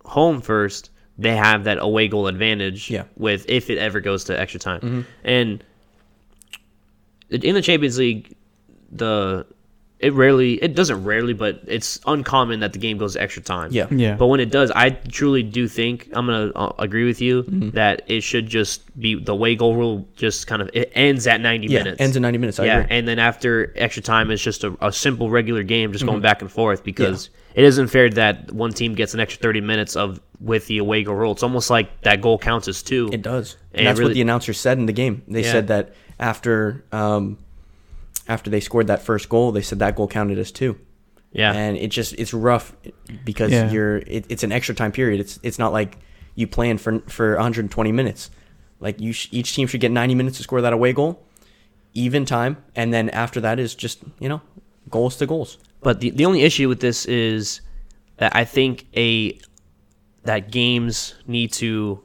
[0.05, 2.91] home first, they have that away goal advantage.
[2.91, 3.03] Yeah.
[3.03, 3.23] Mm-hmm.
[3.23, 5.63] With if it ever goes to extra time, and
[7.31, 8.35] in the Champions League,
[8.91, 9.47] the
[10.01, 13.71] it rarely it doesn't rarely, but it's uncommon that the game goes extra time.
[13.73, 13.87] Yeah.
[13.91, 14.15] Yeah.
[14.17, 17.71] But when it does, I truly do think I'm gonna uh, agree with you Mm-hmm.
[17.71, 21.41] that it should just be the way goal rule just kind of it ends at
[21.41, 22.01] 90 Yeah, minutes.
[22.01, 22.61] ends in 90 minutes.
[22.61, 22.97] I yeah, agree.
[22.97, 26.13] and then after extra time, it's just a, a simple regular game, just Mm-hmm.
[26.13, 29.61] going back and forth because it isn't fair that one team gets an extra 30
[29.63, 31.33] minutes of with the away goal rule.
[31.33, 33.11] It's almost like that goal counts as two.
[33.13, 33.57] It does.
[33.73, 35.23] And, And that's really- what the announcer said in the game.
[35.27, 35.51] They Yeah.
[35.53, 37.39] said that after um,
[38.29, 40.79] after they scored that first goal, they said that goal counted as two.
[41.33, 42.75] Yeah, And it just it's rough
[43.25, 43.71] because Yeah.
[43.71, 45.21] you're it, it's an extra time period.
[45.21, 45.99] It's it's not like
[46.35, 48.31] you plan for for 120 minutes.
[48.81, 51.23] Like you sh- each team should get 90 minutes to score that away goal,
[51.95, 54.41] even time, and then after that is just you know
[54.89, 55.59] goals to goals.
[55.83, 57.61] But the, the only issue with this is
[58.17, 59.39] that I think a
[60.25, 62.03] that games need to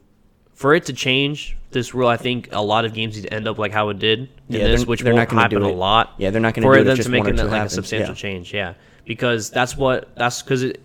[0.53, 2.07] for it to change this rule.
[2.07, 4.29] I think a lot of games need to end up like how it did in
[4.49, 6.13] Yeah, this, which they're won't not gonna happen do a lot.
[6.17, 8.09] Yeah, they're not gonna for do it them just to make it like a substantial
[8.09, 8.15] yeah.
[8.15, 8.53] change.
[8.53, 8.73] Yeah,
[9.05, 10.81] because that's what that's because it.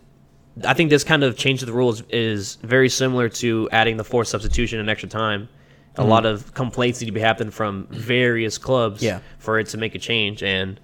[0.65, 4.03] I think this kind of change to the rules is very similar to adding the
[4.05, 5.49] forced substitution and extra time.
[5.97, 9.07] A lot of complaints need to be happening from various clubs Mm-hmm.
[9.07, 9.21] Yeah.
[9.39, 10.79] for it to make a change, and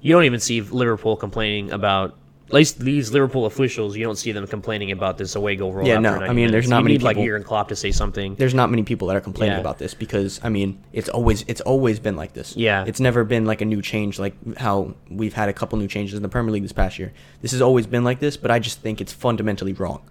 [0.00, 2.16] you don't even see Liverpool complaining about.
[2.52, 5.86] At least these Liverpool officials, you don't see them complaining about this away goal rule.
[5.86, 7.76] Yeah, after no, I mean, there's not you many need like people- Jurgen Klopp to
[7.76, 8.34] say something.
[8.34, 9.60] There's not many people that are complaining Yeah.
[9.60, 12.54] about this because I mean it's always it's always been like this.
[12.54, 12.84] Yeah.
[12.86, 16.14] it's never been like a new change like how we've had a couple new changes
[16.14, 17.14] in the Premier League this past year.
[17.40, 20.02] This has always been like this, but I just think it's fundamentally wrong.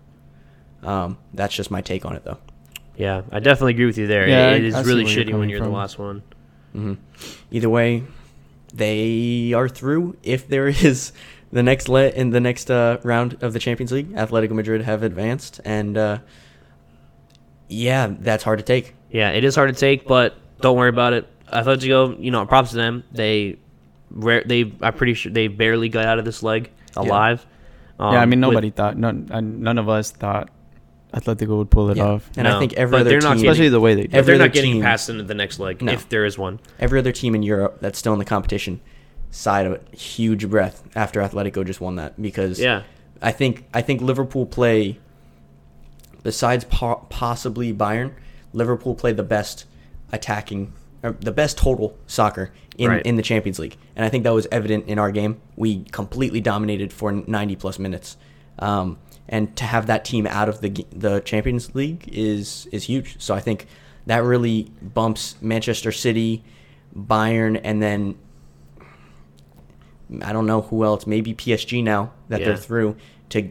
[0.82, 2.40] Um, that's just my take on it though.
[2.98, 4.28] Yeah, I definitely agree with you there.
[4.28, 6.24] Yeah, it I- is I see really where you're shitty when you're the last one.
[7.52, 8.04] Either way,
[8.74, 10.18] they are through.
[10.24, 11.12] If there is
[11.52, 15.04] the next let in the next uh, round of the Champions League, Atletico Madrid have
[15.04, 16.20] advanced, and uh,
[17.68, 18.96] yeah, that's hard to take.
[19.12, 21.28] Yeah, it is hard to take, but don't worry about it.
[21.52, 23.04] Atletico, you know, props to them.
[23.12, 23.58] They,
[24.10, 27.46] rare, they, I'm pretty sure they barely got out of this leg alive.
[28.00, 30.50] Um, yeah, I mean with- nobody thought none uh, none of us thought
[31.14, 32.06] Atletico would pull it Yeah.
[32.06, 32.30] off.
[32.38, 34.14] And I think every but other they're team, not getting- Especially the way they but
[34.16, 35.92] every they're not getting team- past into the next leg No.
[35.92, 36.60] if there is one.
[36.80, 38.80] every other team in Europe that's still in the competition
[39.32, 42.84] sighed a huge breath after Atletico just won that because Yeah,
[43.22, 45.00] I think I think Liverpool play
[46.24, 48.12] besides po- possibly Bayern,
[48.54, 49.66] Liverpool play the best
[50.12, 53.06] attacking or the best total soccer in Right.
[53.06, 53.78] in the Champions League.
[53.96, 55.38] And I think that was evident in our game.
[55.56, 58.18] We completely dominated for 90 plus minutes.
[58.60, 63.16] Um, and to have that team out of the the Champions League is is huge.
[63.20, 63.66] So I think
[64.06, 66.44] that really bumps Manchester City,
[66.98, 68.16] Bayern, and then
[70.22, 71.08] I don't know who else.
[71.08, 72.48] Maybe PSG now that Yeah.
[72.48, 72.96] they're through
[73.30, 73.50] to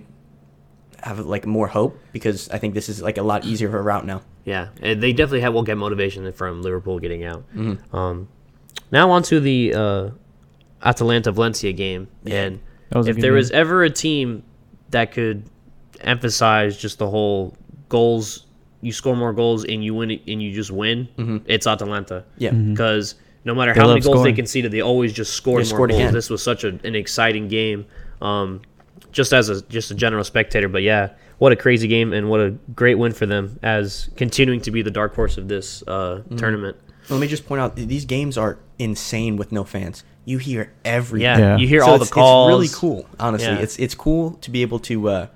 [1.03, 3.81] have like more hope because I think this is like a lot easier of a
[3.81, 4.23] route now.
[4.45, 7.45] yeah, and they definitely have will get motivation from Liverpool getting out.
[7.55, 7.97] Mm-hmm.
[7.97, 8.29] Um,
[8.93, 10.11] now on to the uh,
[10.85, 12.43] Atalanta Valencia game, Yeah.
[12.45, 13.37] and That was a if good there game.
[13.37, 14.43] was ever a team
[14.91, 15.45] that could
[16.01, 17.55] emphasize just the whole
[17.89, 18.47] goals,
[18.81, 21.09] you score more goals and you win it, and you just win,
[21.47, 22.25] it's Atalanta.
[22.39, 22.51] Yeah.
[22.53, 24.35] because no matter They how many love goals scoring.
[24.35, 26.01] they conceded, they always just scored They more scored goals.
[26.03, 26.13] again.
[26.15, 27.87] This was such a, an exciting game,
[28.21, 28.61] um,
[29.13, 30.69] just as a just a general spectator.
[30.69, 34.61] But yeah, what a crazy game and what a great win for them as continuing
[34.63, 36.77] to be the dark horse of this uh, tournament.
[37.09, 40.05] Let me just point out these games are insane with no fans.
[40.27, 41.25] You hear everything.
[41.25, 41.57] Yeah, Yeah.
[41.57, 42.49] you hear So all it's, the calls.
[42.51, 43.49] It's really cool, honestly.
[43.49, 43.59] Yeah.
[43.59, 45.27] It's it's cool to be able to uh,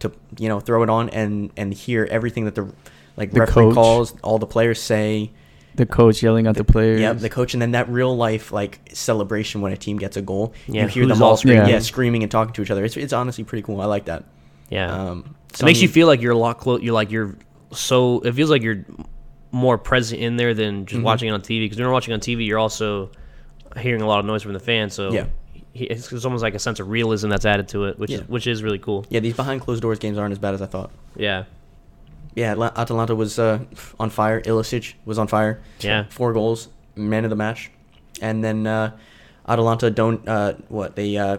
[0.00, 2.70] to you know throw it on and and hear everything that the
[3.16, 3.74] like The referee coach.
[3.74, 5.30] calls, all the players say.
[5.76, 7.00] The coach yelling at the players.
[7.00, 10.22] Yep, the coach, and then that real life like celebration when a team gets a
[10.22, 10.52] goal.
[10.68, 11.74] Yeah, you hear who's them all all screaming, screaming.
[11.74, 12.84] yeah, screaming and talking to each other.
[12.84, 13.80] It's it's honestly pretty cool.
[13.80, 14.24] I like that.
[14.70, 16.80] Yeah, Um, it makes you feel like you're a lot close.
[16.82, 17.36] You're like you're
[17.72, 18.20] so.
[18.20, 18.84] It feels like you're
[19.50, 20.84] more present in there than Mm-hmm.
[20.86, 21.60] just watching it on TV.
[21.64, 23.10] Because when you're watching on TV, you're also
[23.76, 24.94] hearing a lot of noise from the fans.
[24.94, 25.26] So Yeah.
[25.72, 28.18] he- it's, it's almost like a sense of realism that's added to it, which Yeah.
[28.18, 29.04] is which is really cool.
[29.10, 30.90] Yeah, these behind closed doors games aren't as bad as I thought.
[31.16, 31.44] Yeah,
[32.34, 33.60] Yeah, Atla- Atalanta was uh,
[34.00, 34.40] on fire.
[34.42, 35.62] Ilicic was on fire.
[35.80, 36.06] Yeah.
[36.10, 37.70] four goals, man of the match,
[38.20, 38.96] and then uh,
[39.46, 41.38] Atalanta don't uh, what they uh,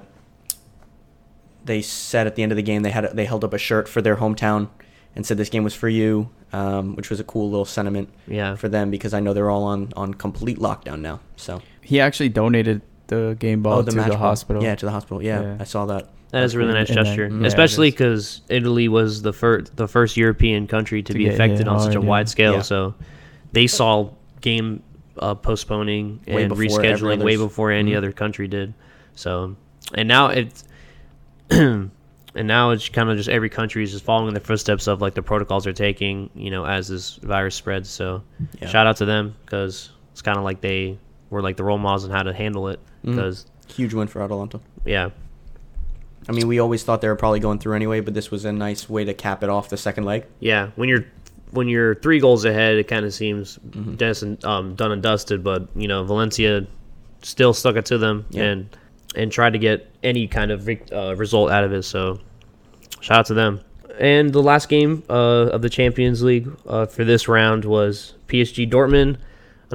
[1.65, 3.87] they said at the end of the game they had they held up a shirt
[3.89, 4.69] for their hometown
[5.15, 8.55] and said this game was for you, um, which was a cool little sentiment yeah.
[8.55, 11.19] for them because I know they're all on on complete lockdown now.
[11.35, 14.17] So He actually donated the game ball to the ball.
[14.17, 14.63] hospital.
[14.63, 15.21] Yeah, to the hospital.
[15.21, 15.57] Yeah, Yeah.
[15.59, 16.09] I saw that.
[16.31, 19.75] That is a really nice And then- gesture, yeah, especially because Italy was the first
[19.77, 22.61] the first European country to, To be affected on such a wide scale.
[22.61, 22.93] So
[23.53, 24.09] they saw
[24.41, 24.81] game
[25.17, 27.97] uh, postponing Way and rescheduling way before any Mhm.
[27.97, 28.73] other country did.
[29.15, 29.55] So
[29.93, 30.65] and now it's
[31.49, 31.89] and
[32.35, 35.21] now it's kind of just every country is just following the footsteps of like the
[35.21, 37.89] protocols they're taking, you know, as this virus spreads.
[37.89, 38.23] So
[38.59, 38.67] Yeah.
[38.67, 40.97] shout out to them because it's kind of like they
[41.29, 42.79] were like the role models on how to handle it.
[43.05, 44.59] Because Huge win for Atalanta.
[44.85, 45.09] yeah,
[46.27, 48.51] I mean, we always thought they were probably going through anyway, but this was a
[48.51, 50.25] nice way to cap it off the second leg.
[50.39, 51.05] Yeah, when you're
[51.51, 54.25] when you're three goals ahead, it kind of seems Mm-hmm.
[54.25, 55.43] and, um, done and dusted.
[55.43, 56.65] But you know, Valencia
[57.21, 58.43] still stuck it to them Yeah.
[58.43, 58.77] and
[59.15, 61.83] and tried to get any kind of uh, result out of it.
[61.83, 62.19] So
[62.99, 63.61] shout out to them.
[63.99, 65.13] And the last game uh,
[65.53, 69.17] of the Champions League uh, for this round was PSG Dortmund.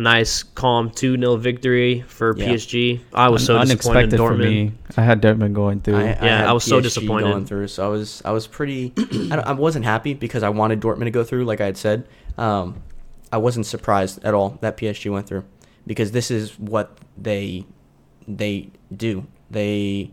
[0.01, 2.47] A nice, calm 2 0 victory for Yeah.
[2.47, 3.01] PSG.
[3.13, 4.73] I was so disappointed unexpected in for me.
[4.97, 5.99] I had Dortmund going through.
[6.01, 7.31] Yeah, I was so disappointed.
[7.31, 7.69] going through.
[7.69, 8.95] So I was I was pretty.
[9.31, 12.09] I, I wasn't happy because I wanted Dortmund to go through, like I had said.
[12.39, 12.83] Um,
[13.31, 15.45] I wasn't surprised at all that PSG went through
[15.87, 17.67] because this is what they
[18.27, 19.27] they do.
[19.51, 20.13] They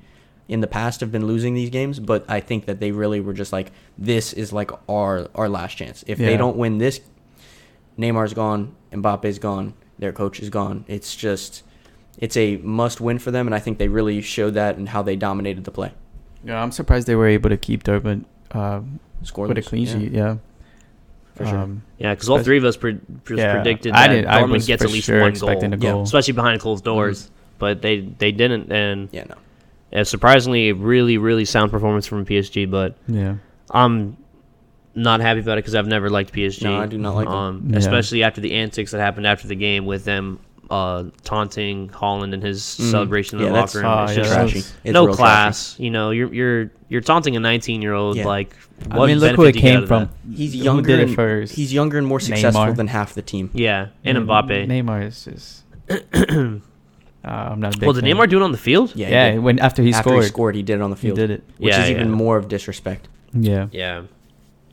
[0.49, 3.33] in the past have been losing these games, but I think that they really were
[3.33, 6.03] just like this is like our our last chance.
[6.07, 6.99] If they don't win this,
[7.97, 10.85] Neymar's gone, Mbappe's gone, their coach is gone.
[10.87, 11.63] It's just
[12.17, 15.01] it's a must win for them, and I think they really showed that and how
[15.03, 15.91] they dominated the play.
[16.43, 18.81] Yeah, I'm surprised they were able to keep Dortmund uh,
[19.23, 19.47] Scoreless.
[19.49, 20.11] with a clean sheet.
[20.11, 20.37] Yeah,
[21.35, 21.57] For sure.
[21.57, 24.65] Um, Yeah, because all three of us pre- just yeah, predicted I did- I Dortmund
[24.65, 26.03] gets at least sure one expecting goal, a goal.
[26.03, 27.23] especially behind closed doors.
[27.23, 27.33] Mm-hmm.
[27.59, 29.99] But they they didn't, and Yeah, no.
[29.99, 32.69] uh, surprisingly, a really really sound performance from PSG.
[32.69, 33.35] But yeah.
[33.71, 34.15] I'm
[34.97, 36.63] not happy about it because I've never liked PSG.
[36.63, 37.33] No, I do not like them.
[37.35, 37.77] um, Yeah.
[37.77, 42.43] especially after the antics that happened after the game with them uh, taunting Haaland and
[42.43, 43.47] his celebration in Mm.
[43.47, 43.97] Yeah, the that's- locker room.
[43.99, 44.59] Oh, it's yeah, just trashy.
[44.83, 45.75] It's no real class.
[45.79, 48.17] You know, you're you're you're taunting a 19 year old.
[48.17, 48.25] Yeah.
[48.25, 48.53] Like,
[48.91, 50.03] I mean, look benefit who it do you get out came from.
[50.03, 50.35] that?
[50.37, 50.87] He's Who younger.
[50.89, 51.53] did it and, first?
[51.55, 52.75] He's younger and more successful Neymar.
[52.75, 53.49] than half the team.
[53.53, 54.67] Yeah, and Mm, Mbappe.
[54.67, 55.63] Neymar is just.
[55.89, 56.59] uh,
[57.23, 57.85] I'm not a big.
[57.87, 58.15] Well, did fan.
[58.15, 58.91] Neymar do it on the field?
[58.95, 59.39] Yeah, Yeah, did.
[59.43, 61.17] when after he After scored, he scored, he did it on the he field.
[61.17, 61.43] did it.
[61.57, 63.07] which Yeah, is even more of disrespect.
[63.33, 63.67] Yeah.
[63.71, 64.01] Yeah.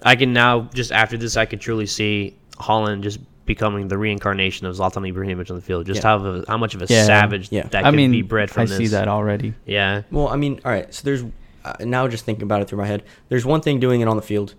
[0.05, 4.67] I can now just after this I could truly see Haaland just becoming the reincarnation
[4.67, 5.87] of Zlatan Ibrahimovic on the field.
[5.87, 6.19] Just Yeah.
[6.19, 7.05] how a, how much of a Yeah.
[7.05, 7.67] savage Yeah.
[7.69, 8.77] that I could mean, be bred from I this.
[8.77, 9.55] see that already.
[9.67, 10.03] Yeah.
[10.11, 10.93] Well, I mean, all right.
[10.95, 11.25] So there's
[11.65, 13.03] uh, now just thinking about it through my head.
[13.29, 14.55] There's one thing doing it on the field,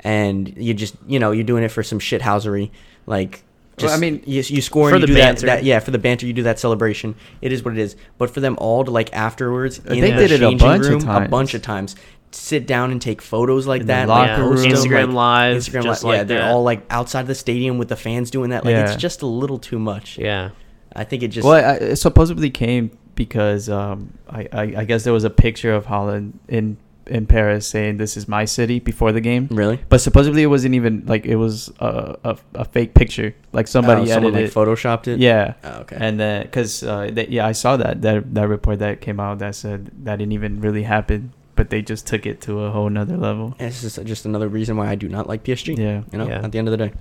[0.00, 2.70] and you just you know you're doing it for some shithousery,
[3.06, 3.42] like.
[3.76, 5.46] Well, Just, I mean, you, you score for and you the do that, banter.
[5.46, 5.64] that.
[5.64, 7.16] Yeah, for the banter, you do that celebration.
[7.42, 7.96] It is what it is.
[8.18, 10.86] But for them all to like afterwards, They in the did it a changing bunch
[10.86, 11.96] of room, a bunch of times,
[12.34, 14.72] sit down and take photos like In the that, locker like, Yeah.
[14.72, 16.10] Instagram like, Live, Instagram just Live.
[16.12, 18.64] like yeah, they're all like outside the stadium with the fans doing that.
[18.64, 18.84] Like Yeah.
[18.92, 20.18] it's just a little too much.
[20.18, 20.50] Yeah.
[20.96, 21.46] I think it just.
[21.46, 25.72] well, I, it supposedly came because um, I, I I guess there was a picture
[25.74, 29.48] of Haaland in in Paris saying this is my city before the game.
[29.50, 29.78] really.
[29.88, 33.34] But supposedly it wasn't even like it was a a, a fake picture.
[33.52, 34.68] Like somebody Oh, someone edited like it.
[34.70, 35.18] photoshopped it.
[35.20, 35.54] Yeah.
[35.64, 35.96] Oh, okay.
[36.00, 39.54] And then, because uh, yeah, I saw that that that report that came out that
[39.56, 41.32] said that didn't even really happen,
[41.64, 43.54] but they just took it to a whole nother level.
[43.58, 45.76] And it's just just another reason why I do not like PSG.
[45.78, 46.44] Yeah, You know, Yeah.
[46.44, 46.92] at the end of the day.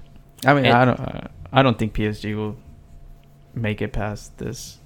[0.46, 2.56] I mean, And- I don't, uh, I don't think PSG will
[3.54, 4.78] make it past this.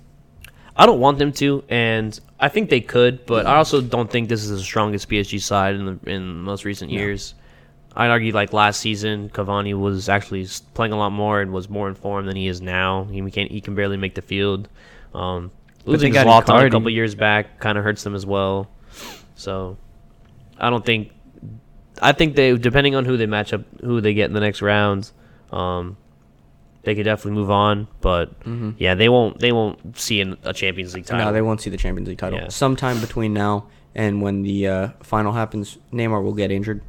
[0.75, 4.29] I don't want them to, and I think they could, but I also don't think
[4.29, 6.97] this is the strongest PSG side in the in most recent No.
[6.97, 7.35] years.
[7.95, 11.87] I'd argue like last season, Cavani was actually playing a lot more and was more
[11.87, 13.05] informed than he is now.
[13.11, 14.69] He can he can barely make the field.
[15.13, 15.51] Um,
[15.85, 18.69] losing they Zlatan a couple years back kind of hurts them as well.
[19.37, 19.77] So
[20.57, 21.11] I don't think
[22.01, 24.61] I think they depending on who they match up, who they get in the next
[24.61, 25.13] rounds,
[25.51, 25.95] um,
[26.83, 27.87] they could definitely move on.
[28.01, 28.31] But
[28.77, 31.25] yeah, they won't they won't see an, a Champions League title.
[31.25, 32.39] No, they won't see the Champions League title.
[32.39, 32.49] Yeah.
[32.49, 36.81] Sometime between now and when the uh, final happens, Neymar will get injured,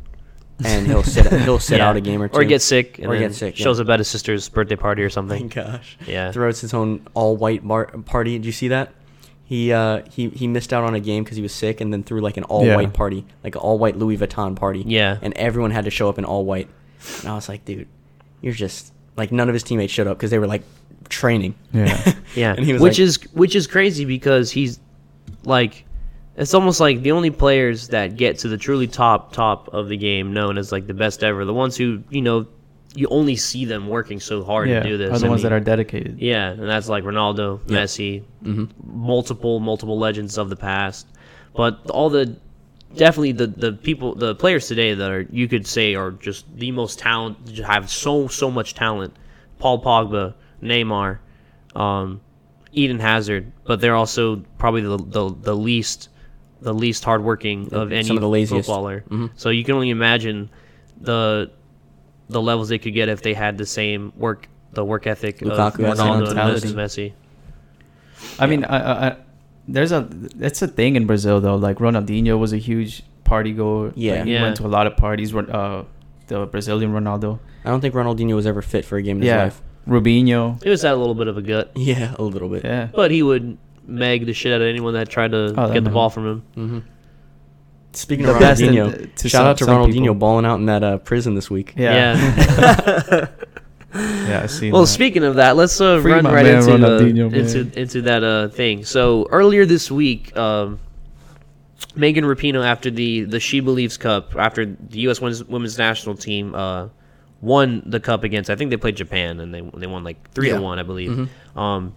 [0.64, 1.88] and he'll sit he'll sit Yeah.
[1.88, 2.38] out a game or two.
[2.38, 3.64] or get sick, and Or get sick, yeah.
[3.64, 5.48] Shows up at his sister's birthday party or Oh something.
[5.54, 5.96] gosh.
[6.06, 6.32] Yeah.
[6.32, 8.32] Throws his own all white bar- party.
[8.38, 8.92] Did you see that?
[9.48, 12.02] He uh he he missed out on a game because he was sick, and then
[12.02, 12.76] threw like an all Yeah.
[12.76, 14.84] white party, like an all white Louis Vuitton party.
[14.86, 15.16] Yeah.
[15.22, 16.68] And everyone had to show up in all white.
[17.20, 17.88] And I was like, dude,
[18.42, 20.62] you're just like none of his teammates showed up because they were like
[21.08, 21.54] training.
[21.72, 22.14] Yeah.
[22.34, 24.78] Yeah, And he was which like- is which is crazy because he's
[25.44, 25.86] like,
[26.36, 29.96] it's almost like the only players that get to the truly top top of the
[29.96, 32.46] game, known as like the best ever, the ones who you know
[32.94, 34.80] you only see them working so hard yeah.
[34.80, 35.10] to do this.
[35.12, 36.18] Are the I ones that are dedicated.
[36.20, 37.78] Yeah, and that's like Ronaldo, Yeah.
[37.78, 38.64] Messi, Mm-hmm.
[38.84, 41.06] multiple multiple legends of the past,
[41.54, 42.36] but all the
[42.96, 46.70] definitely the the people the players today that are you could say are just the
[46.72, 49.14] most talent have so so much talent.
[49.58, 51.18] Paul Pogba, Neymar,
[51.74, 52.20] um,
[52.72, 56.08] Eden Hazard, but they're also probably the the, the least
[56.60, 58.66] the least hardworking of any some of the laziest.
[58.66, 59.04] footballer.
[59.10, 59.30] Mhm.
[59.36, 60.48] So you can only imagine
[61.00, 61.50] the
[62.28, 65.48] the levels they could get if they had the same work the work ethic of
[65.48, 66.74] Lukaku has that Ronaldo and.
[66.76, 67.12] Messi.
[68.38, 69.16] I mean, I, I, I,
[69.66, 71.56] there's a that's a thing in Brazil though.
[71.56, 73.92] Like Ronaldinho was a huge party goer.
[73.96, 74.16] Yeah.
[74.16, 74.42] Like, he Yeah.
[74.42, 75.32] went to a lot of parties.
[75.32, 75.84] Ron- Uh,
[76.26, 77.38] the Brazilian Ronaldo.
[77.64, 79.44] I don't think Ronaldinho was ever fit for a game in his Yeah.
[79.44, 79.62] life.
[79.88, 80.62] Robinho.
[80.62, 82.62] He was that little bit of a gut, Yeah, a little bit.
[82.64, 82.88] Yeah.
[82.94, 85.84] but he would meg the shit out of anyone that tried to Oh, that get
[85.84, 86.42] the ball from him.
[86.54, 86.78] hmm
[87.98, 90.14] Speaking The of best Ronaldinho, to shout some- out to some Ronaldinho people.
[90.14, 91.74] balling out in that uh, prison this week.
[91.76, 92.16] Yeah.
[92.16, 93.26] Yeah.
[93.94, 94.42] Yeah.
[94.44, 94.70] I see.
[94.70, 94.86] well, that.
[94.88, 97.40] speaking of that, let's uh, run right man into, uh, Ronaldinho, man.
[97.40, 98.84] into into that uh, thing.
[98.84, 100.78] So earlier this week, um,
[101.96, 105.20] Megan Rapinoe, after the the She Believes Cup, after the U.S.
[105.22, 106.88] women's, women's national team uh,
[107.40, 110.48] won the cup against, I think they played Japan and they they won like three
[110.48, 110.56] Yeah.
[110.58, 111.28] to one, I believe.
[111.56, 111.94] Um,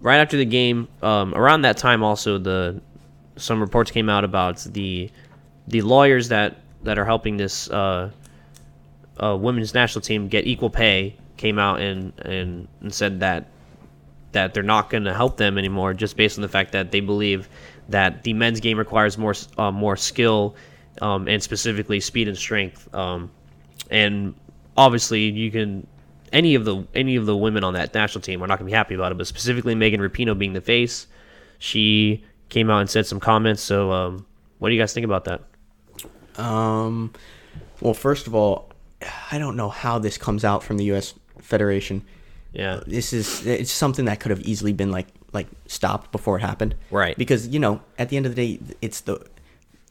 [0.00, 2.80] right after the game, um, around that time, also the
[3.36, 5.10] some reports came out about the
[5.68, 8.10] the lawyers that that are helping this uh,
[9.22, 13.48] uh, women's national team get equal pay came out and, and, and said that
[14.32, 17.00] that they're not going to help them anymore just based on the fact that they
[17.00, 17.48] believe
[17.88, 20.54] that the men's game requires more uh, more skill
[21.00, 22.92] um, and specifically speed and strength.
[22.94, 23.30] Um,
[23.90, 24.34] and
[24.76, 25.86] obviously you can
[26.32, 28.72] any of the any of the women on that national team are not going to
[28.72, 31.06] be happy about it but specifically Megan Rapinoe being the face
[31.58, 34.26] she came out and said some comments so um,
[34.58, 35.42] what do you guys think about that
[36.38, 37.12] Um,
[37.80, 38.70] well, first of all,
[39.30, 41.14] I don't know how this comes out from the U.S.
[41.40, 42.04] Federation.
[42.52, 46.40] yeah This is it's something that could have easily been like like stopped before it
[46.40, 46.74] happened.
[46.90, 47.16] Right.
[47.16, 49.26] Because you know, at the end of the day, it's the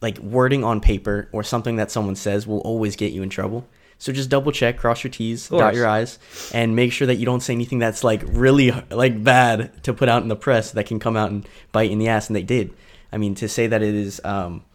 [0.01, 3.67] like wording on paper or something that someone says will always get you in trouble.
[3.99, 6.19] So just double check, cross your T's, dot your I's,
[6.53, 10.09] and make sure that you don't say anything that's like really like bad to put
[10.09, 12.27] out in the press that can come out and bite in the ass.
[12.27, 12.73] And they did.
[13.13, 14.65] I mean, to say that it is, um,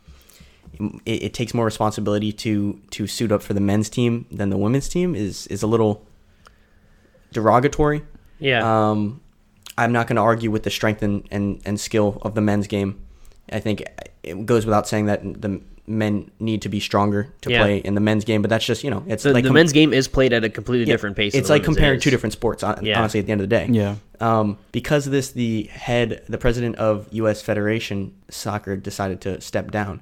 [1.05, 4.57] it, it takes more responsibility to to suit up for the men's team than the
[4.59, 6.05] women's team is is a little
[7.33, 8.03] derogatory.
[8.39, 9.21] yeah Um,
[9.77, 12.67] I'm not going to argue with the strength and, and, and skill of the men's
[12.67, 13.01] game.
[13.53, 13.85] I think
[14.23, 17.63] it goes without saying that the men need to be stronger to Yeah.
[17.63, 19.55] play in the men's game, but that's just you know it's the, like the com-
[19.55, 22.03] men's game is played at a completely yeah, different pace It's like comparing is.
[22.03, 22.63] two different sports.
[22.63, 22.99] hon- Yeah.
[22.99, 23.95] Honestly, at the end of the day, Yeah.
[24.21, 27.41] Um, because of this, the head, the president of U.S.
[27.41, 30.01] Federation Soccer decided to step down.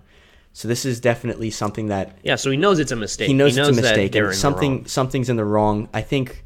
[0.57, 3.29] So this is definitely something that Yeah, so he knows it's a mistake.
[3.29, 5.91] he knows, it's a mistake and something something's in the wrong.
[5.93, 6.45] I think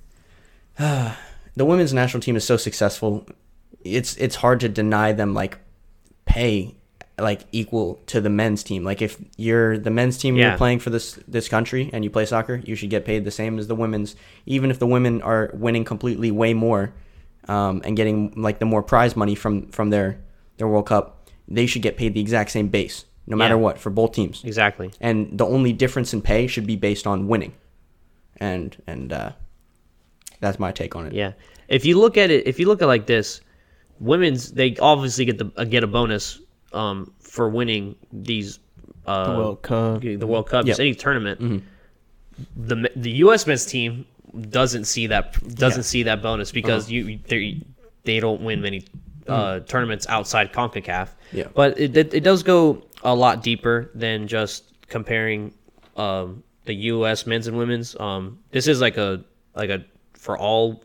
[0.78, 1.14] the
[1.58, 3.26] women's national team is so successful.
[3.84, 5.58] It's it's hard to deny them like
[6.24, 6.76] pay
[7.18, 8.84] like equal to the men's team.
[8.84, 10.48] Like if you're the men's team Yeah.
[10.48, 13.30] you're playing for this this country and you play soccer, you should get paid the
[13.30, 16.94] same as the women's, even if the women are winning completely way more
[17.48, 20.18] um, and getting like the more prize money from from their
[20.56, 21.28] their World Cup.
[21.46, 23.60] They should get paid the exact same base, no matter Yeah.
[23.60, 24.90] what, for both teams Exactly.
[25.00, 27.52] and the only difference in pay should be based on winning
[28.38, 29.32] and and uh
[30.40, 31.32] that's my take on it Yeah.
[31.68, 33.40] If you look at it, if you look at it like this,
[33.98, 36.40] women's they obviously get the uh, get a bonus
[36.72, 38.60] um, for winning these
[39.06, 40.00] uh, The World Cup.
[40.02, 40.78] the World Cup, Yep.
[40.78, 41.40] any tournament.
[41.40, 41.58] Mm-hmm.
[42.68, 43.46] The the U.S.
[43.48, 44.04] men's team
[44.50, 45.92] doesn't see that doesn't Yeah.
[45.94, 47.62] see that bonus because you they
[48.04, 48.84] they don't win many
[49.26, 51.08] uh, tournaments outside Concacaf.
[51.32, 51.48] Yeah.
[51.54, 55.52] but it, it it does go a lot deeper than just comparing
[55.96, 57.26] um, the U.S.
[57.26, 57.98] men's and women's.
[57.98, 59.24] Um, this is like a
[59.54, 59.84] like a
[60.14, 60.82] for all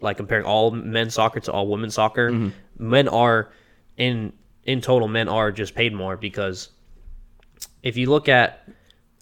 [0.00, 2.30] like comparing all men's soccer to all women's soccer.
[2.30, 2.88] Mm-hmm.
[2.88, 3.52] Men are
[3.96, 4.32] in
[4.64, 6.70] in total men are just paid more because
[7.82, 8.68] if you look at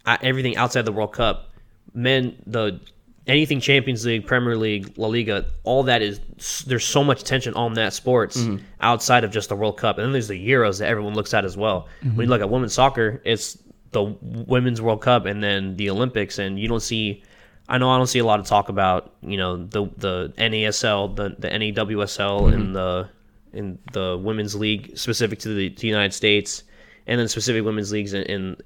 [0.06, 1.50] everything outside the World Cup,
[1.94, 2.80] men the
[3.26, 6.20] anything Champions League, Premier League, La Liga, all that is
[6.66, 8.64] there's so much attention on that sports Mm-hmm.
[8.80, 11.44] outside of just the World Cup, and then there's the Euros that everyone looks at
[11.44, 11.88] as well.
[12.04, 12.16] Mm-hmm.
[12.16, 13.58] When you look at women's soccer, it's
[13.92, 17.22] the women's World Cup and then the Olympics, and you don't see.
[17.68, 21.14] I know I don't see a lot of talk about you know the the NASL,
[21.16, 22.54] the the NAWSL, Mm-hmm.
[22.54, 23.08] and the
[23.52, 26.64] in the women's league specific to the, to the United States,
[27.06, 28.56] and then specific women's leagues in in,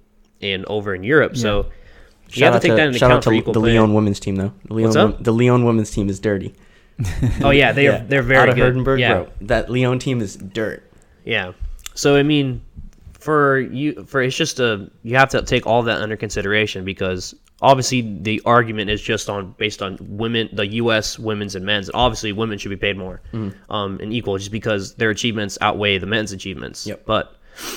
[0.41, 1.37] in over in Europe.
[1.37, 1.71] So
[2.33, 3.79] you have to take that into shout account out for to equal the play.
[3.79, 4.53] Lyon women's team though.
[4.67, 5.23] The Lyon, What's up?
[5.23, 6.55] the Lyon women's team is dirty.
[7.43, 8.05] Oh yeah, they are Yeah.
[8.09, 8.75] they're very out of good.
[8.75, 9.29] Hegerberg, yeah, bro.
[9.43, 10.83] That Lyon team is dirt.
[11.25, 11.53] yeah.
[11.95, 12.61] So I mean,
[13.13, 17.35] for you, for it's just a you have to take all that under consideration because
[17.63, 21.19] obviously the argument is just on based on women, the U.S.
[21.19, 21.91] women's and men's.
[21.95, 23.73] Obviously, women should be paid more, Mm-hmm.
[23.73, 26.87] um, and equal, just because their achievements outweigh the men's achievements.
[26.87, 27.05] Yep.
[27.07, 27.35] But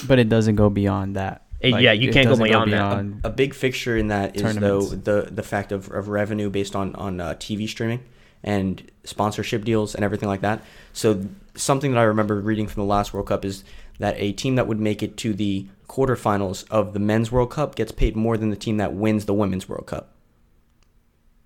[0.07, 1.45] But it doesn't go beyond that.
[1.61, 3.05] Uh, yeah, you can't go doesn't beyond that.
[3.23, 6.95] A big fixture in that is though the the fact of, of revenue based on
[6.95, 8.01] on uh, TV streaming
[8.43, 10.63] and sponsorship deals and everything like that.
[10.93, 13.65] So something that I remember reading from the last World Cup is
[13.99, 17.75] that a team that would make it to the quarterfinals of the men's World Cup
[17.75, 20.13] gets paid more than the team that wins the women's World Cup,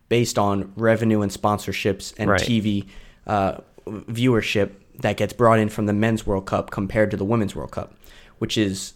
[0.09, 2.41] based on revenue and sponsorships and Right.
[2.41, 2.86] TV
[3.26, 3.57] uh,
[3.88, 7.72] viewership that gets brought in from the men's World Cup compared to the women's World
[7.72, 7.95] Cup,
[8.38, 8.93] which is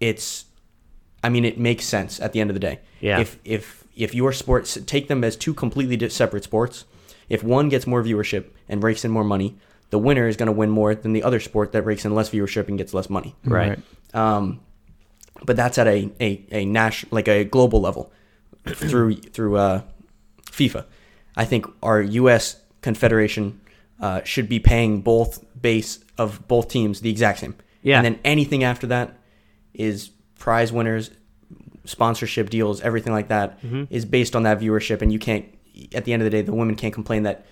[0.00, 0.46] it's
[1.22, 2.80] I mean, it makes sense at the end of the day.
[3.00, 3.20] Yeah.
[3.20, 6.84] If if if your sports take them as two completely separate sports,
[7.28, 9.58] if one gets more viewership and rakes in more money,
[9.90, 12.30] the winner is going to win more than the other sport that rakes in less
[12.30, 13.34] viewership and gets less money.
[13.44, 13.78] Right.
[14.14, 14.60] Um,
[15.44, 18.12] but that's at a a a national like a global level
[18.66, 19.82] through through uh,
[20.50, 20.86] FIFA.
[21.36, 22.60] I think our U.S.
[22.80, 23.60] Confederation
[24.00, 27.54] uh, should be paying both base of both teams the exact same.
[27.82, 27.98] Yeah.
[27.98, 29.16] And then anything after that
[29.74, 31.10] is prize winners,
[31.84, 33.58] sponsorship deals, everything like that
[33.90, 35.02] is based on that viewership.
[35.02, 35.44] And you can't.
[35.94, 37.46] At the end of the day, the women can't complain that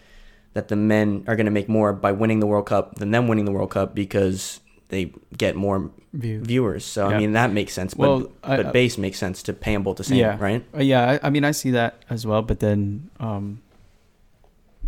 [0.55, 3.29] that the men are going to make more by winning the World Cup than them
[3.29, 6.41] winning the World Cup because they get more View.
[6.43, 6.85] viewers.
[6.85, 7.17] So Yeah.
[7.17, 7.93] I mean that makes sense.
[7.95, 10.37] But Well, I- but I- base makes sense to pay them both the same, yeah.
[10.41, 10.65] right?
[10.75, 12.41] Uh, yeah, I, I mean, I see that as well.
[12.43, 13.61] But then, um,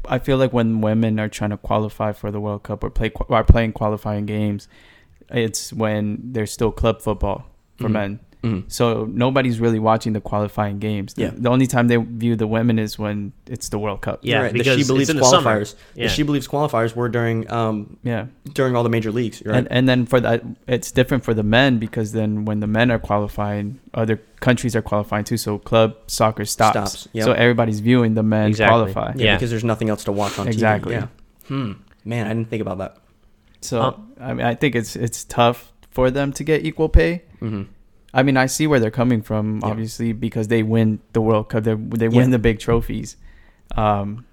[0.08, 3.12] I feel like when women are trying to qualify for the World Cup or play
[3.28, 4.66] or are playing qualifying games,
[5.32, 7.44] it's when there's still club football
[7.78, 7.92] for Mhm.
[7.92, 8.20] men.
[8.42, 8.64] Mhm.
[8.68, 11.12] So nobody's really watching the qualifying games.
[11.12, 11.30] The, Yeah.
[11.36, 14.20] the only time they view the women is when it's the World Cup.
[14.22, 15.74] Yeah, Right, because the She Believes it's in the qualifiers.
[15.94, 16.08] Yeah.
[16.08, 18.26] She Believes qualifiers were during um Yeah.
[18.54, 19.56] during all the major leagues, right?
[19.58, 22.90] And and then for that, it's different for the men because then when the men
[22.90, 25.36] are qualifying, other countries are qualifying too.
[25.36, 26.72] So club soccer stops.
[26.92, 27.26] Stops, yep.
[27.26, 28.90] So everybody's viewing the men Exactly.
[28.90, 29.12] qualify.
[29.16, 29.34] yeah, yeah.
[29.36, 30.94] because there's nothing else to watch on Exactly.
[30.94, 31.00] TV.
[31.02, 31.06] Yeah.
[31.48, 31.72] Hmm.
[32.06, 32.96] Man, I didn't think about that.
[33.60, 37.22] So Um, I mean, I think it's it's tough for them to get equal pay.
[37.40, 37.62] hmm
[38.12, 39.68] I mean, I see where they're coming from, Yeah.
[39.70, 41.62] obviously, because they win the World Cup.
[41.64, 42.36] They they win Yeah.
[42.36, 43.16] the big trophies.
[43.76, 44.24] Um,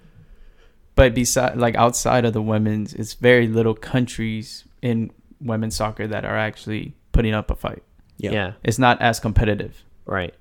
[0.95, 6.25] but beside, like outside of the women's, it's very little countries in women's soccer that
[6.25, 7.83] are actually putting up a fight.
[8.17, 8.31] Yeah.
[8.31, 8.51] yeah.
[8.63, 10.33] It's not as competitive, Right.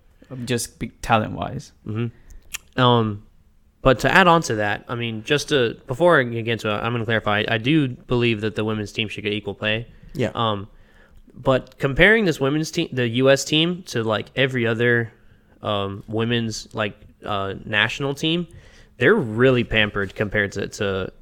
[0.46, 1.72] just talent wise.
[1.84, 2.06] hmm
[2.78, 3.22] Um,
[3.86, 6.72] but to add on to that, I mean, just to before I get into it,
[6.72, 7.44] I'm going to clarify.
[7.46, 9.86] I do believe that the women's team should get equal pay.
[10.12, 10.32] Yeah.
[10.34, 10.66] Um,
[11.32, 13.44] but comparing this women's team, the U.S.
[13.44, 15.12] team, to like every other
[15.62, 18.48] um, women's like uh, national team,
[18.96, 21.12] they're really pampered compared to to,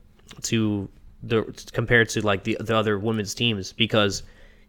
[0.45, 0.89] to
[1.23, 4.23] the compared to like the the other women's teams because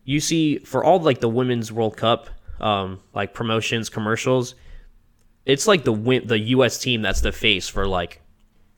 [0.03, 2.27] you see for all like the women's World Cup
[2.59, 4.53] um, like promotions commercials,
[5.45, 6.77] it's like the win- the U.S.
[6.79, 8.21] team that's the face for like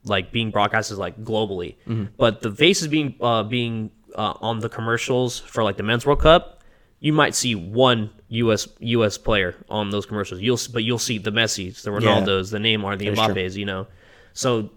[0.03, 1.76] like being broadcasted like globally.
[2.18, 6.05] But the face is being uh, being uh, on the commercials for like the men's
[6.05, 6.61] World Cup.
[6.99, 8.68] You might see one U.S.
[8.80, 9.18] U.S.
[9.18, 10.41] player on those commercials.
[10.41, 11.99] You'll but you'll see the Messi's, the Yeah.
[11.99, 13.07] Ronaldos, the Neymar, the.
[13.36, 13.55] Mbappe's.
[13.55, 13.88] You know,
[14.34, 14.70] so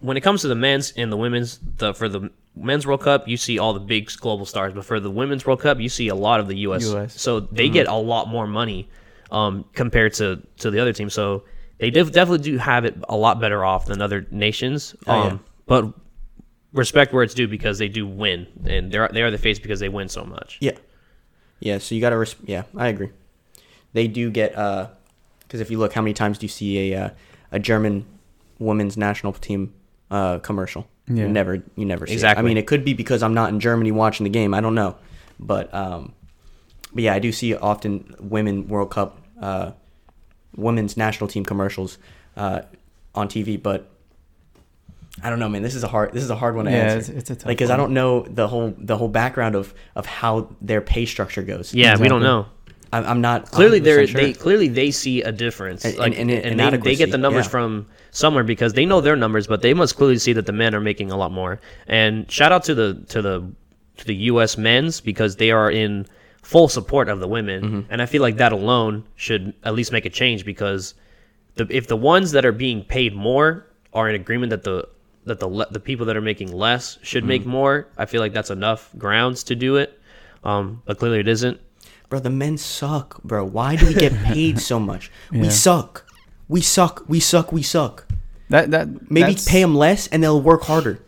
[0.00, 3.26] when it comes to the men's and the women's, the for the men's World Cup,
[3.26, 6.08] you see all the big global stars, but for the women's World Cup, you see
[6.08, 6.84] a lot of the U.S.
[6.94, 7.20] US.
[7.20, 8.88] So they get a lot more money
[9.30, 11.14] um, compared to to the other teams.
[11.14, 11.44] So
[11.78, 14.94] they def- definitely do have it a lot better off than other nations.
[15.06, 15.38] Oh, Um, yeah.
[15.66, 15.92] But
[16.72, 19.80] respect where it's due because they do win, and they're they are the face because
[19.80, 20.58] they win so much.
[20.60, 20.72] Yeah.
[21.60, 21.78] Yeah.
[21.78, 22.18] So you got to.
[22.18, 23.10] Res- yeah, I agree.
[23.92, 24.56] They do get.
[24.56, 24.88] uh
[25.40, 27.10] Because if you look, how many times do you see a uh,
[27.52, 28.04] a German
[28.58, 29.72] women's national team
[30.10, 30.86] uh commercial?
[31.06, 31.22] Yeah.
[31.24, 31.54] You never.
[31.76, 32.14] You never see.
[32.14, 32.24] It.
[32.24, 34.52] I mean, it could be because I'm not in Germany watching the game.
[34.54, 34.96] I don't know,
[35.40, 36.12] but um,
[36.92, 39.72] but yeah, I do see often women World Cup, uh,
[40.56, 41.98] women's national team commercials,
[42.36, 42.62] uh,
[43.14, 43.90] on TV, but.
[45.20, 45.62] I don't know, man.
[45.62, 46.12] This is a hard.
[46.12, 46.98] This is a hard one to Yeah, answer.
[46.98, 49.74] it's- it's a tough like because I don't know the whole the whole background of
[49.96, 51.74] of how their pay structure goes.
[51.74, 52.46] Yeah, we don't know.
[52.92, 54.20] I'm, I'm not clearly 100% they're sure.
[54.20, 57.18] they clearly they see a difference And- like and- and, and they, they get the
[57.18, 57.50] numbers yeah.
[57.50, 60.72] from somewhere because they know their numbers but they must clearly see that the men
[60.74, 63.44] are making a lot more and shout out to the to the
[63.98, 66.06] to the US men's because they are in
[66.42, 67.80] full support of the women Mm-hmm.
[67.92, 70.94] and I feel like that alone should at least make a change because
[71.56, 74.88] the if the ones that are being paid more are in agreement that the
[75.24, 77.50] that the the people that are making less should make Mm-hmm.
[77.50, 80.00] more I feel like that's enough grounds to do it
[80.44, 81.60] um but clearly it isn't
[82.10, 83.44] Bro, the men suck, bro.
[83.44, 85.10] Why do we get paid so much?
[85.30, 86.06] We suck.
[86.48, 87.04] We suck.
[87.06, 87.52] We suck.
[87.52, 88.06] We suck.
[88.48, 91.02] That that Maybe that's- pay them less and they'll work harder.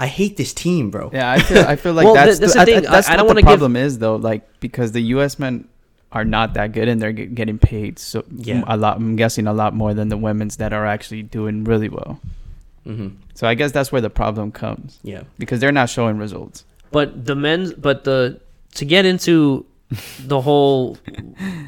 [0.00, 1.10] I hate this team, bro.
[1.12, 2.90] Yeah, I feel I feel like Well, that's, th- that's the, the I- I- thing.
[2.90, 4.16] that's I- I don't what wanna the give- problem is though.
[4.16, 5.38] Like because the U.S.
[5.38, 5.68] men
[6.12, 8.64] are not that good and they're get, getting paid so Yeah.
[8.66, 8.96] a lot.
[8.96, 12.18] I'm guessing a lot more than the women's that are actually doing really well.
[12.84, 15.22] hmm So I guess that's where the problem comes Yeah.
[15.38, 16.64] because they're not showing results.
[16.90, 18.40] but the men's but the
[18.74, 19.66] to get into
[20.32, 20.96] the whole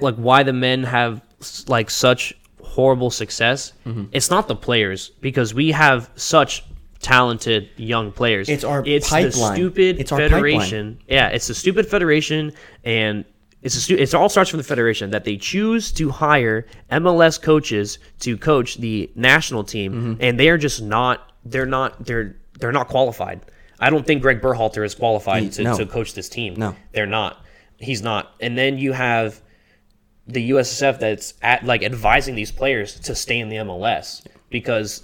[0.00, 1.20] like why the men have
[1.68, 4.04] like such horrible success Mm-hmm.
[4.12, 6.64] it's not the players because we have such
[7.02, 9.30] talented young players It's our it's pipeline.
[9.52, 12.52] the stupid It's our federation yeah it's the stupid federation
[12.84, 13.24] and
[13.60, 17.40] it's a stu- it all starts from the federation that they choose to hire MLS
[17.40, 20.14] coaches to coach the national team Mm-hmm.
[20.22, 23.40] and they are just not they're not they're they're not qualified
[23.80, 25.76] I don't think Greg Berhalter is qualified He- to, no.
[25.76, 26.54] to coach this team.
[26.56, 26.76] No.
[26.92, 27.44] they're not.
[27.78, 28.32] He's not.
[28.38, 29.40] And then you have
[30.28, 35.02] the USSF that's at like advising these players to stay in the MLS because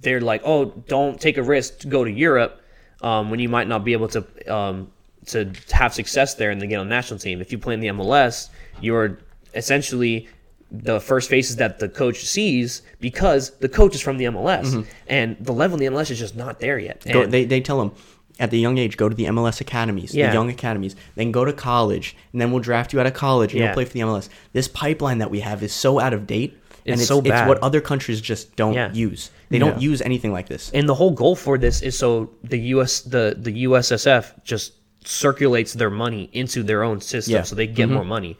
[0.00, 2.62] they're like, oh, don't take a risk to go to Europe
[3.02, 4.90] um, when you might not be able to um,
[5.26, 7.40] to have success there and then get on the national team.
[7.40, 8.48] If you play in the MLS,
[8.80, 9.18] you're
[9.54, 10.28] essentially
[10.70, 15.36] the first faces that the coach sees because the coach is from the MLS and
[15.40, 17.00] the level in the MLS is just not there yet.
[17.00, 17.12] Mm-hmm.
[17.12, 17.92] Go, they, they tell them
[18.38, 20.28] at the young age, go to the MLS academies, Yeah.
[20.28, 23.52] the young academies, then go to college, and then we'll draft you out of college
[23.52, 23.66] and Yeah.
[23.66, 24.28] you'll play for the MLS.
[24.52, 26.56] This pipeline that we have is so out of date.
[26.92, 28.92] And It's it's, so it's what other countries just don't Yeah.
[28.92, 29.30] use.
[29.50, 30.70] They don't use anything like this.
[30.74, 34.72] and the whole goal for this is so the US the the USSF just
[35.04, 37.42] circulates their money into their own system Yeah.
[37.42, 37.94] so they get mm-hmm.
[37.94, 38.36] more money.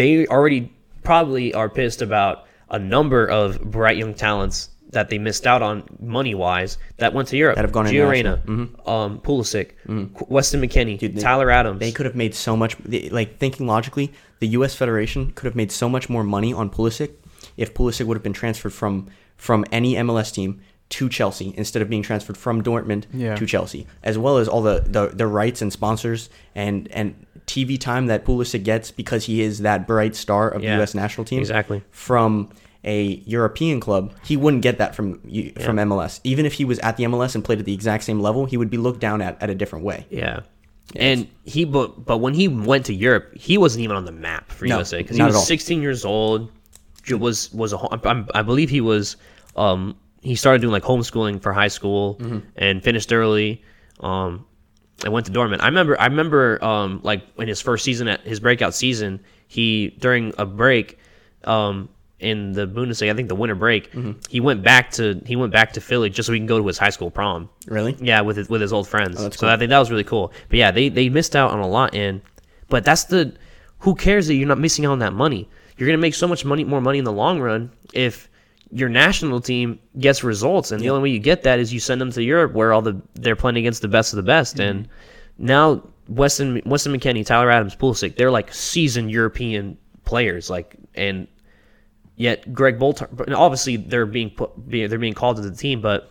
[0.00, 0.72] They already
[1.04, 5.82] probably are pissed about a number of bright young talents that they missed out on
[6.00, 7.56] money wise that went to Europe.
[7.56, 8.38] That have gone international.
[8.46, 10.14] Reyna, um, Pulisic, mm-hmm.
[10.16, 11.80] Qu- Weston McKennie, Dude, they- Tyler Adams.
[11.80, 12.76] They could have made so much.
[12.78, 14.74] they- Like thinking logically, the U.S.
[14.74, 17.10] Federation could have made so much more money on Pulisic
[17.56, 21.90] if Pulisic would have been transferred from from any MLS team to Chelsea instead of
[21.90, 23.34] being transferred from Dortmund Yeah.
[23.36, 27.14] to Chelsea, as well as all the, the the rights and sponsors and and
[27.46, 30.94] TV time that Pulisic gets because he is that bright star of Yeah, the U.S.
[30.94, 31.40] national team.
[31.40, 31.82] exactly.
[31.90, 32.50] From
[32.84, 36.20] a European club, he wouldn't get that from you from MLS.
[36.24, 38.56] Even if he was at the MLS and played at the exact same level, he
[38.56, 40.06] would be looked down at at a different way.
[40.10, 40.40] Yeah.
[40.94, 44.52] And he, but, but when he went to Europe, he wasn't even on the map
[44.52, 46.52] for No, USA because he was 16 years old.
[47.10, 49.16] Was was a, ho- I'm- believe he was,
[49.56, 52.38] um, he started doing like homeschooling for high school Mm-hmm.
[52.56, 53.62] and finished early.
[54.00, 54.44] Um,
[55.04, 55.60] and went to Dortmund.
[55.60, 59.94] I remember, I remember, um, like in his first season at his breakout season, he
[59.98, 60.98] during a break,
[61.44, 61.88] um,
[62.18, 64.12] in the Bundesliga, I think the winter break, Mm-hmm.
[64.30, 66.66] he went back to he went back to Philly just so he can go to
[66.66, 67.50] his high school prom.
[67.66, 67.94] Really?
[68.00, 69.16] Yeah, with his, with his old friends.
[69.20, 69.48] Oh, so cool.
[69.50, 70.32] I think that was really cool.
[70.48, 71.94] But yeah, they they missed out on a lot.
[71.94, 72.22] And
[72.70, 73.34] but that's the
[73.80, 75.46] who cares that you're not missing out on that money?
[75.76, 78.28] You're gonna make so much money, more money in the long run if
[78.72, 80.72] your national team gets results.
[80.72, 82.82] And the only way you get that is you send them to Europe where all
[82.82, 84.56] the they're playing against the best of the best.
[84.56, 84.78] Mm-hmm.
[84.78, 84.88] And
[85.38, 90.50] now Weston Weston McKennie, Tyler Adams, Pulisic, they're like seasoned European players.
[90.50, 91.28] Like and
[92.16, 96.10] yet Greg Berhalter, and obviously they're being put, they're being called to the team, but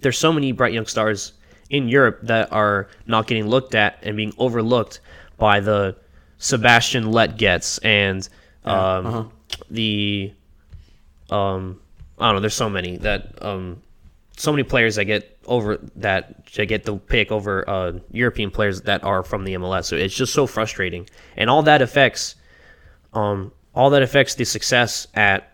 [0.00, 1.32] there's so many bright young stars
[1.68, 5.00] in Europe that are not getting looked at and being overlooked
[5.36, 5.96] by the
[6.38, 8.28] Sebastian Lletgets and
[8.66, 9.24] um, uh-huh.
[9.70, 10.32] the
[11.30, 11.80] um,
[12.18, 12.40] I don't know.
[12.40, 13.82] There's so many that um,
[14.36, 18.82] so many players that get over that that get the pick over uh, European players
[18.82, 19.86] that are from the MLS.
[19.86, 22.36] So it's just so frustrating, and all that affects
[23.12, 25.52] um, all that affects the success at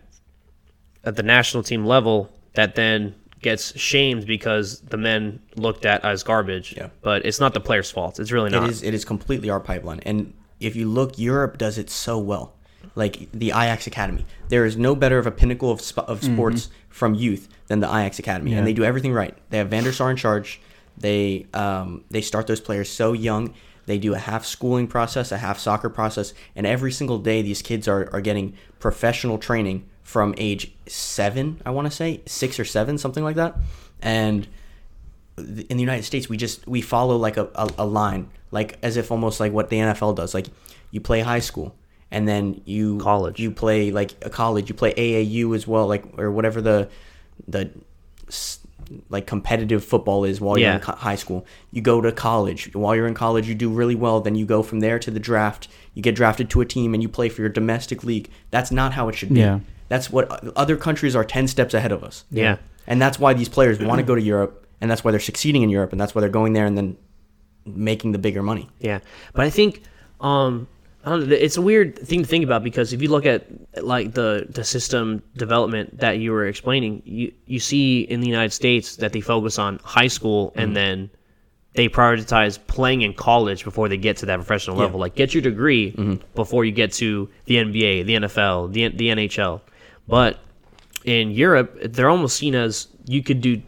[1.03, 6.23] at the national team level that then gets shamed because the men looked at as
[6.23, 6.73] garbage.
[6.75, 6.89] Yeah.
[7.01, 8.19] But it's not the players' fault.
[8.19, 8.63] It's really not.
[8.63, 9.99] It is it is completely our pipeline.
[10.01, 12.52] And if you look, Europe does it so well.
[12.95, 16.69] Like the Ajax Academy, there is no better of a pinnacle of sp- of sports
[16.89, 18.57] from youth than the Ajax Academy, Yeah.
[18.59, 19.35] and they do everything right.
[19.49, 20.61] They have Van der Sar in charge.
[20.97, 23.53] They um, they start those players so young.
[23.87, 27.61] They do a half schooling process, a half soccer process, and every single day these
[27.61, 32.65] kids are, are getting professional training from age seven, I want to say six or
[32.65, 33.55] seven, something like that.
[34.01, 34.47] And
[35.37, 38.97] in the United States, we just we follow like a, a, a line, like as
[38.97, 40.33] if almost like what the NFL does.
[40.33, 40.47] Like
[40.91, 41.75] you play high school,
[42.13, 43.39] and then you College.
[43.39, 46.89] you play like a college, you play AAU as well, like or whatever the
[47.47, 47.71] the
[49.09, 51.45] like competitive football is while you're in co- high school.
[51.71, 52.73] You go to college.
[52.75, 54.21] While you're in college, you do really well.
[54.21, 55.67] Then you go from there to the draft.
[55.95, 58.29] You get drafted to a team and you play for your domestic league.
[58.51, 59.39] That's not how it should be.
[59.39, 59.61] Yeah.
[59.89, 62.25] That's what other countries are 10 steps ahead of us.
[62.29, 62.57] Yeah.
[62.85, 65.63] And that's why these players want to go to Europe and that's why they're succeeding
[65.63, 66.97] in Europe and that's why they're going there and then
[67.65, 68.69] making the bigger money.
[68.79, 68.99] Yeah,
[69.33, 69.81] but I think
[70.19, 70.67] um, I don't know,
[71.05, 73.45] it's a weird thing to think about because if you look at
[73.83, 78.51] like the the system development that you were explaining, you you see in the United
[78.53, 80.59] States that they focus on high school Mm-hmm.
[80.59, 81.09] and then
[81.73, 84.99] they prioritize playing in college before they get to that professional level.
[84.99, 86.23] Like get your degree Mm-hmm.
[86.35, 89.59] before you get to the NBA, the NFL, the the NHL.
[90.07, 90.39] But
[91.03, 93.61] in Europe, they're almost seen as you could do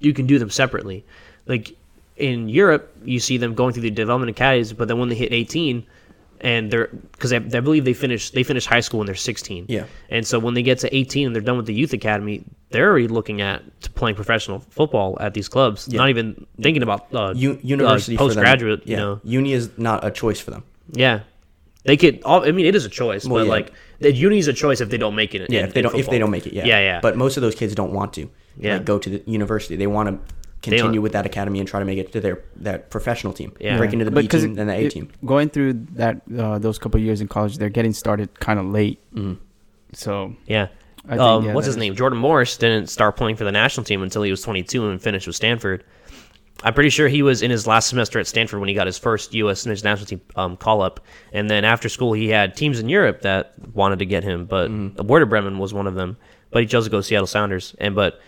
[0.00, 1.04] you can do them separately.
[1.46, 1.76] Like
[2.16, 5.32] in Europe, you see them going through the development academies, but then when they hit
[5.32, 5.86] 18,
[6.42, 9.66] and they're because I, I believe they finish they finish high school when they're 16.
[9.68, 9.84] Yeah.
[10.08, 12.88] And so when they get to 18 and they're done with the youth academy, they're
[12.88, 13.62] already looking at
[13.94, 18.82] playing professional football at these clubs, not even thinking about uh, U- university uh, postgraduate.
[18.86, 18.90] Yeah.
[18.90, 20.64] You know, Uni is not a choice for them.
[20.92, 21.20] yeah.
[21.84, 22.22] They could.
[22.24, 23.50] all I mean, it is a choice, Well, but yeah.
[23.50, 25.50] like the is a choice if they don't make it.
[25.50, 26.66] Yeah, in- if they don't if they don't make it, yeah.
[26.66, 27.00] Yeah, yeah.
[27.00, 28.28] But most of those kids don't want to.
[28.58, 28.74] Yeah.
[28.74, 29.76] Like, go to the university.
[29.76, 32.90] They want to continue with that academy and try to make it to their that
[32.90, 33.52] professional team.
[33.60, 33.76] Yeah.
[33.78, 35.08] Break into the But B 'cause team, then the A it- team.
[35.24, 38.66] Going through that uh, those couple of years in college, they're getting started kind of
[38.66, 38.98] late.
[39.14, 39.38] Mhm.
[39.92, 40.68] So Yeah.
[41.06, 41.94] I think, um, yeah, what's his name?
[41.96, 45.26] Jordan Morris didn't start playing for the national team until he was 22 and finished
[45.26, 45.82] with Stanford.
[46.62, 48.98] I'm pretty sure he was in his last semester at Stanford when he got his
[48.98, 49.64] first U.S.
[49.64, 51.00] national team um, call up,
[51.32, 54.70] and then after school he had teams in Europe that wanted to get him, but
[54.70, 55.06] Mm-hmm.
[55.06, 56.18] Werder Bremen was one of them.
[56.50, 57.74] But he chose to go to Seattle Sounders.
[57.78, 58.20] And but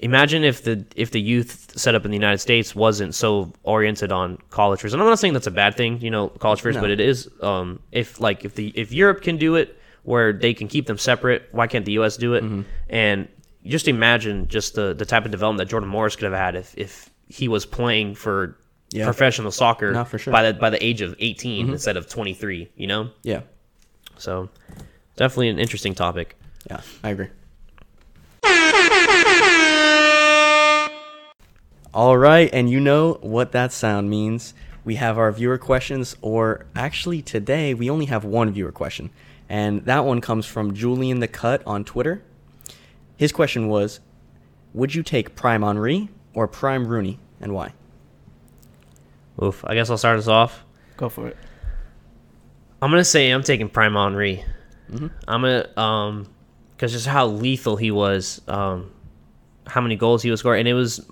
[0.00, 4.38] imagine if the if the youth setup in the United States wasn't so oriented on
[4.50, 4.92] college first.
[4.94, 6.80] And I'm not saying that's a bad thing, you know, college first, No.
[6.82, 7.28] but it is.
[7.42, 10.98] Um, if like if the if Europe can do it where they can keep them
[10.98, 12.16] separate, why can't the U.S.
[12.16, 12.42] do it?
[12.42, 12.62] Mm-hmm.
[12.88, 13.28] And
[13.64, 16.76] just imagine just the the type of development that Jordan Morris could have had if
[16.76, 18.56] if he was playing for.
[18.92, 19.04] Yeah.
[19.04, 20.32] Professional soccer No, for sure.
[20.32, 23.10] by the by the age of 18 instead of 23, you know.
[23.22, 23.42] Yeah.
[24.18, 24.48] So
[25.14, 26.36] definitely an interesting topic.
[26.68, 26.80] Yeah.
[27.04, 27.28] I agree.
[31.92, 34.54] All right, and you know what that sound means.
[34.84, 39.10] We have our viewer questions, or actually today we only have one viewer question,
[39.48, 42.22] and that one comes from Julian the Cut on Twitter.
[43.16, 43.98] His question was,
[44.72, 47.74] "Would you take Prime Henry or Prime Rooney, and why?"
[49.42, 49.64] Oof.
[49.66, 50.64] I guess I'll start us off.
[50.96, 51.36] go for it.
[52.80, 54.44] I'm gonna say I'm taking Prime Henry.
[54.92, 55.08] Mm-hmm.
[55.26, 56.28] I'm gonna um,
[56.76, 58.92] because just how lethal he was, um,
[59.66, 61.04] how many goals he was scoring, and it was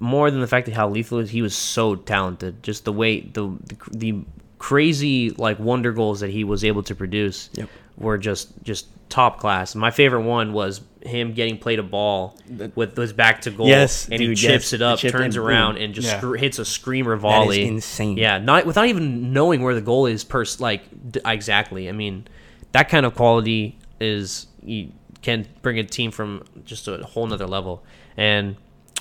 [0.00, 2.62] more than the fact that how lethal he was, he was so talented.
[2.62, 4.24] Just the way the the, the
[4.58, 7.68] crazy like wonder goals that he was able to produce Yep.
[7.98, 9.74] were just just top class.
[9.74, 12.36] My favorite one was him getting played a ball
[12.74, 14.72] with his back to goal, Yes, and he chips yes.
[14.72, 15.46] it up, chip turns and boom.
[15.46, 16.18] around, and just Yeah.
[16.18, 17.66] scr- hits a screamer volley.
[17.66, 18.16] insane.
[18.16, 20.24] Yeah, not without even knowing where the goal is.
[20.24, 20.82] Per like
[21.12, 21.88] d- exactly.
[21.88, 22.26] I mean,
[22.72, 24.88] that kind of quality is you
[25.20, 27.84] can bring a team from just a whole nother level.
[28.16, 28.56] And,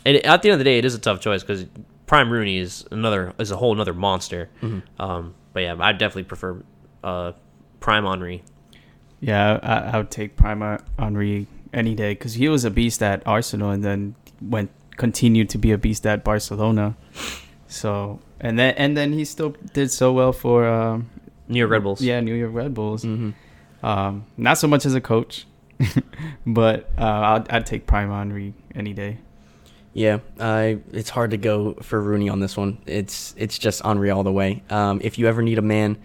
[0.05, 1.65] and at the end of the day, it is a tough choice because
[2.05, 4.49] Prime Rooney is another is a whole another monster.
[4.99, 6.61] Um, but yeah, I definitely prefer
[7.03, 7.33] uh,
[7.79, 8.43] Prime Henry.
[9.19, 13.25] Yeah, I, I would take Prima Henry any day because he was a beast at
[13.25, 16.95] Arsenal and then went continued to be a beast at Barcelona.
[17.67, 21.09] So and then and then he still did so well for um,
[21.47, 22.01] New York Red Bulls.
[22.01, 23.03] yeah New York Red Bulls.
[23.03, 23.31] Mm-hmm.
[23.85, 25.45] Um, not so much as a coach,
[26.45, 29.17] but uh, I'd, I'd take Prima Henry any day.
[29.93, 32.79] Yeah, I it's hard to go for Rooney on this one.
[32.87, 34.63] It's it's just Henry all the way.
[34.69, 35.97] Um, if you ever need a man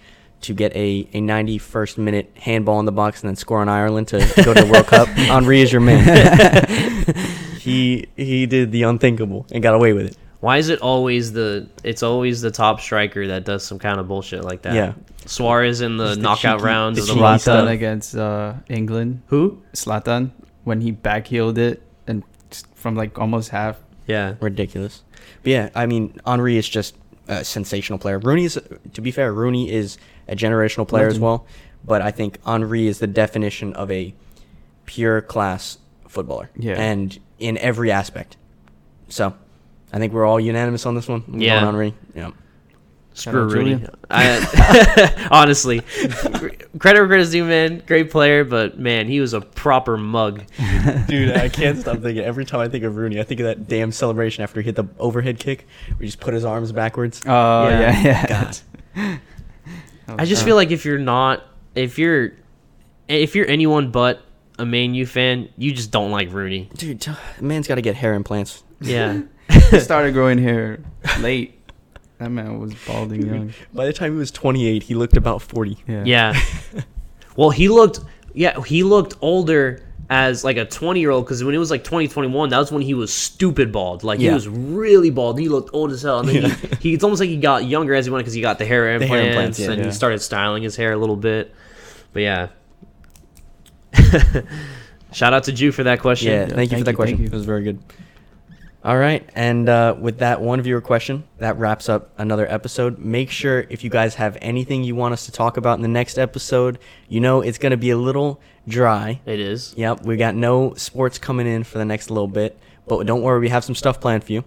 [0.42, 4.06] to get a, a 91st minute handball in the box and then score on Ireland
[4.08, 6.64] to go to the World Cup, Henry is your man.
[7.60, 10.16] he he did the unthinkable and got away with it.
[10.40, 11.68] Why is it always the?
[11.82, 14.74] It's always the top striker that does some kind of bullshit like that.
[14.74, 14.92] Yeah.
[15.26, 17.64] Suarez in the the knockout cheeky- rounds the of the cheeky World stuff.
[17.64, 19.22] Zlatan against uh, England.
[19.28, 19.60] Who?
[19.74, 20.30] Zlatan
[20.64, 21.87] when he backheeled it and just
[22.78, 23.76] from like almost half.
[24.06, 24.34] Yeah.
[24.40, 25.02] Ridiculous.
[25.42, 28.18] But yeah, I mean Henry is just a sensational player.
[28.18, 28.58] Rooney is
[28.94, 29.98] to be fair, Rooney is
[30.28, 31.46] a generational player as well.
[31.84, 34.14] But I think Henry is the definition of a
[34.86, 36.50] pure class footballer.
[36.56, 36.74] Yeah.
[36.74, 38.36] And in every aspect.
[39.08, 39.34] So
[39.92, 41.24] I think we're all unanimous on this one.
[41.28, 41.60] I'm Yeah.
[41.60, 41.94] going Henry.
[42.14, 42.30] Yeah.
[43.18, 43.84] Screw out, Rooney.
[44.10, 47.82] I, honestly, credit where credit's due, man.
[47.86, 50.42] Great player, but man, he was a proper mug.
[51.08, 52.24] Dude, I can't stop thinking.
[52.24, 54.76] Every time I think of Rooney, I think of that damn celebration after he hit
[54.76, 57.22] the overhead kick where he just put his arms backwards.
[57.26, 57.80] Oh Yeah.
[57.80, 58.26] yeah, yeah.
[58.96, 59.20] God.
[60.18, 61.42] I just feel like if you're not,
[61.74, 62.32] if you're
[63.08, 64.22] if you're anyone but
[64.58, 66.70] a Man U fan, you just don't like Rooney.
[66.74, 68.62] Dude, t- man's got to get hair implants.
[68.80, 69.22] Yeah.
[69.70, 70.80] He started growing hair
[71.20, 71.57] late.
[72.18, 73.52] That man was balding young.
[73.72, 75.78] By the time he was 28, he looked about 40.
[75.86, 76.02] Yeah.
[76.04, 76.40] Yeah.
[77.36, 78.00] well, he looked
[78.34, 81.84] yeah, he looked older as like a 20 year old because when it was like
[81.84, 84.04] 2021, that was when he was stupid bald.
[84.04, 85.38] Like he was really bald.
[85.38, 86.20] He looked old as hell.
[86.20, 86.48] And then Yeah.
[86.48, 88.64] he, he, it's almost like he got younger as he went because he got the
[88.66, 89.70] hair The implants, hair implants, yeah.
[89.70, 89.84] and Yeah.
[89.86, 91.54] he started styling his hair a little bit.
[92.12, 92.48] But yeah.
[95.12, 96.30] Shout out to Jew for that question.
[96.32, 97.16] Yeah, thank you thank for that you, question.
[97.18, 97.34] thank you.
[97.34, 97.78] It was very good.
[98.84, 102.98] All right, and uh, with that one viewer question, that wraps up another episode.
[102.98, 105.88] Make sure if you guys have anything you want us to talk about in the
[105.88, 109.20] next episode, you know it's going to be a little dry.
[109.26, 109.74] It is.
[109.76, 112.56] Yep, we got no sports coming in for the next little bit,
[112.86, 114.44] but don't worry, we have some stuff planned for you.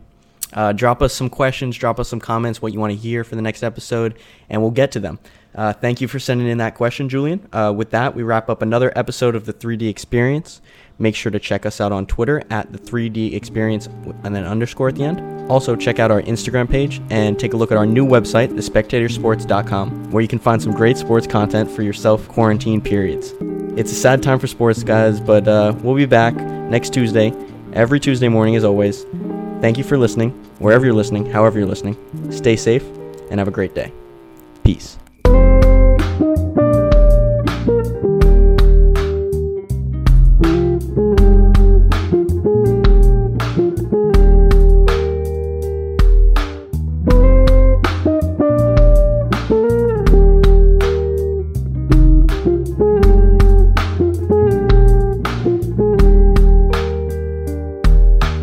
[0.53, 3.35] Uh, drop us some questions, drop us some comments, what you want to hear for
[3.35, 4.17] the next episode,
[4.49, 5.19] and we'll get to them.
[5.53, 7.45] Uh, thank you for sending in that question, Julian.
[7.51, 10.61] Uh, with that, we wrap up another episode of the 3D Experience.
[11.01, 13.87] Make sure to check us out on Twitter at the 3D Experience
[14.23, 15.49] and then underscore at the end.
[15.49, 20.11] Also, check out our Instagram page and take a look at our new website, thespectatorsports.com,
[20.11, 23.33] where you can find some great sports content for your self quarantine periods.
[23.75, 27.33] It's a sad time for sports, guys, but uh, we'll be back next Tuesday,
[27.73, 29.03] every Tuesday morning as always.
[29.59, 30.29] Thank you for listening,
[30.59, 31.97] wherever you're listening, however you're listening.
[32.31, 32.83] Stay safe
[33.31, 33.91] and have a great day.
[34.63, 35.00] Peace.